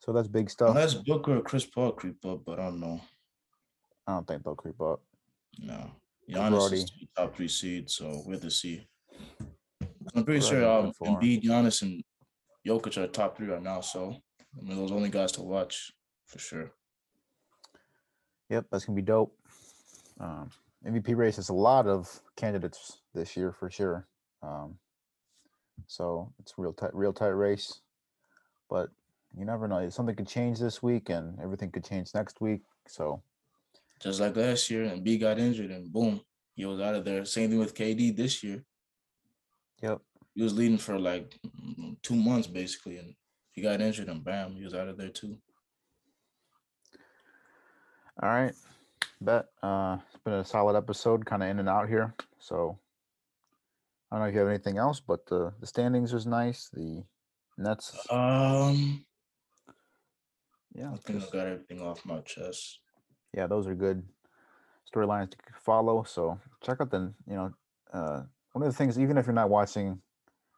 So 0.00 0.12
that's 0.12 0.28
big 0.28 0.48
stuff. 0.50 0.70
Unless 0.70 0.94
Booker 0.94 1.38
or 1.38 1.42
Chris 1.42 1.66
Paul 1.66 1.92
creep 1.92 2.24
up, 2.24 2.44
but 2.44 2.58
I 2.58 2.64
don't 2.64 2.80
know. 2.80 3.00
I 4.06 4.12
don't 4.12 4.26
think 4.26 4.42
they'll 4.44 4.54
creep 4.54 4.80
up. 4.80 5.00
No, 5.58 5.90
Giannis 6.30 6.52
already- 6.60 6.76
is 6.82 6.92
the 7.00 7.08
top 7.16 7.36
three 7.36 7.48
seed, 7.48 7.90
so 7.90 8.22
we're 8.24 8.38
to 8.38 8.50
see. 8.50 8.86
I'm 10.14 10.24
pretty 10.24 10.40
We're 10.40 10.46
sure 10.46 10.64
um, 10.70 10.76
looking 10.86 10.92
for 10.94 11.08
'em. 11.08 11.14
Embiid, 11.16 11.42
Giannis, 11.42 11.82
and 11.82 12.02
Jokic 12.66 12.96
are 12.96 13.06
top 13.08 13.36
three 13.36 13.48
right 13.48 13.62
now. 13.62 13.80
So 13.80 14.14
I 14.56 14.62
mean, 14.62 14.76
those 14.76 14.92
only 14.92 15.10
guys 15.10 15.32
to 15.32 15.42
watch 15.42 15.92
for 16.26 16.38
sure. 16.38 16.70
Yep, 18.50 18.66
that's 18.70 18.84
gonna 18.86 18.96
be 18.96 19.02
dope. 19.02 19.36
Um, 20.20 20.50
MVP 20.86 21.14
race 21.16 21.36
has 21.36 21.48
a 21.50 21.54
lot 21.54 21.86
of 21.86 22.08
candidates 22.36 23.02
this 23.14 23.36
year 23.36 23.52
for 23.52 23.70
sure. 23.70 24.06
Um, 24.42 24.78
so 25.86 26.32
it's 26.38 26.54
real 26.56 26.72
tight, 26.72 26.94
real 26.94 27.12
tight 27.12 27.28
race. 27.28 27.80
But 28.70 28.90
you 29.38 29.44
never 29.44 29.68
know. 29.68 29.88
Something 29.88 30.16
could 30.16 30.28
change 30.28 30.58
this 30.58 30.82
week, 30.82 31.08
and 31.10 31.38
everything 31.40 31.70
could 31.70 31.84
change 31.84 32.10
next 32.14 32.40
week. 32.40 32.62
So 32.86 33.22
Just 34.00 34.20
like 34.20 34.36
last 34.36 34.68
year, 34.70 34.84
Embiid 34.84 35.20
got 35.20 35.38
injured, 35.38 35.70
and 35.70 35.92
boom, 35.92 36.20
he 36.54 36.64
was 36.64 36.80
out 36.80 36.94
of 36.94 37.04
there. 37.04 37.24
Same 37.24 37.50
thing 37.50 37.58
with 37.58 37.74
KD 37.74 38.16
this 38.16 38.42
year. 38.42 38.64
yep, 39.82 40.00
He 40.34 40.42
was 40.42 40.54
leading 40.54 40.78
for 40.78 40.98
like 40.98 41.38
mm, 41.46 41.96
two 42.02 42.16
months 42.16 42.46
basically, 42.48 42.98
and 42.98 43.14
he 43.52 43.62
got 43.62 43.80
injured, 43.80 44.08
and 44.08 44.24
bam, 44.24 44.56
he 44.56 44.64
was 44.64 44.74
out 44.74 44.88
of 44.88 44.96
there 44.98 45.10
too. 45.10 45.38
all 48.22 48.28
right. 48.28 48.54
Bet 49.20 49.46
uh, 49.62 49.98
it's 50.12 50.22
been 50.24 50.34
a 50.34 50.44
solid 50.44 50.76
episode, 50.76 51.24
kind 51.26 51.42
of 51.42 51.48
in 51.48 51.58
and 51.58 51.68
out 51.68 51.88
here. 51.88 52.14
So 52.38 52.78
I 54.10 54.16
don't 54.16 54.22
know 54.24 54.28
if 54.28 54.34
you 54.34 54.40
have 54.40 54.48
anything 54.48 54.78
else, 54.78 55.00
but 55.00 55.26
the 55.26 55.52
the 55.60 55.66
standings 55.66 56.12
was 56.12 56.26
nice. 56.26 56.68
The 56.72 57.02
Nets, 57.56 58.06
Um, 58.10 59.04
yeah, 60.78 60.92
I 60.92 60.96
think 60.96 61.22
I 61.22 61.26
got 61.32 61.46
everything 61.46 61.80
off 61.82 62.04
my 62.06 62.20
chest. 62.20 62.78
yeah, 63.34 63.46
those 63.46 63.66
are 63.66 63.74
good 63.74 64.02
storylines 64.94 65.30
to 65.30 65.36
follow. 65.60 66.04
So 66.04 66.38
check 66.62 66.80
out 66.80 66.90
the, 66.90 67.12
you 67.26 67.34
know, 67.34 67.52
uh, 67.92 68.22
one 68.52 68.64
of 68.64 68.72
the 68.72 68.76
things, 68.76 68.98
even 68.98 69.18
if 69.18 69.26
you're 69.26 69.34
not 69.34 69.50
watching, 69.50 70.00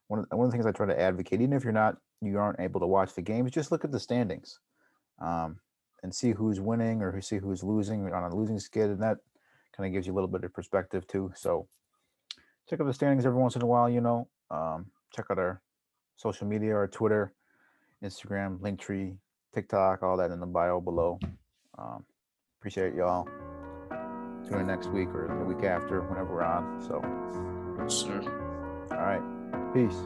one 0.08 0.20
of, 0.20 0.26
one 0.30 0.46
of 0.46 0.50
the 0.50 0.56
things 0.56 0.66
I 0.66 0.72
try 0.72 0.86
to 0.86 1.00
advocate, 1.00 1.40
even 1.40 1.54
if 1.54 1.64
you're 1.64 1.72
not, 1.72 1.96
you 2.20 2.38
aren't 2.38 2.60
able 2.60 2.80
to 2.80 2.86
watch 2.86 3.14
the 3.14 3.22
games, 3.22 3.50
just 3.50 3.72
look 3.72 3.84
at 3.84 3.92
the 3.92 4.00
standings, 4.00 4.60
um, 5.20 5.58
and 6.02 6.14
see 6.14 6.32
who's 6.32 6.60
winning 6.60 7.02
or 7.02 7.12
who 7.12 7.20
see 7.20 7.38
who's 7.38 7.64
losing 7.64 8.12
on 8.12 8.30
a 8.30 8.34
losing 8.34 8.58
skid, 8.58 8.90
and 8.90 9.02
that 9.02 9.18
kind 9.74 9.86
of 9.86 9.92
gives 9.92 10.06
you 10.06 10.12
a 10.12 10.16
little 10.16 10.28
bit 10.28 10.44
of 10.44 10.52
perspective 10.52 11.06
too. 11.06 11.32
So 11.34 11.66
check 12.68 12.80
out 12.80 12.86
the 12.86 12.92
standings 12.92 13.24
every 13.24 13.40
once 13.40 13.56
in 13.56 13.62
a 13.62 13.66
while. 13.66 13.88
You 13.88 14.00
know, 14.02 14.28
um, 14.50 14.86
check 15.14 15.26
out 15.30 15.38
our 15.38 15.62
social 16.16 16.46
media, 16.46 16.74
our 16.74 16.88
Twitter, 16.88 17.32
Instagram, 18.04 18.58
Linktree, 18.58 19.16
TikTok, 19.54 20.02
all 20.02 20.16
that 20.16 20.30
in 20.30 20.40
the 20.40 20.46
bio 20.46 20.80
below. 20.80 21.18
Um, 21.78 22.04
appreciate 22.60 22.94
y'all. 22.94 23.26
Tune 24.48 24.60
in 24.60 24.66
next 24.66 24.88
week 24.88 25.08
or 25.08 25.26
the 25.38 25.44
week 25.44 25.64
after, 25.64 26.00
whenever 26.02 26.34
we're 26.34 26.42
on. 26.42 26.80
So, 26.82 27.00
Yes, 27.78 27.94
sir. 27.94 28.20
all 28.90 28.96
right. 28.98 29.22
Peace. 29.74 29.96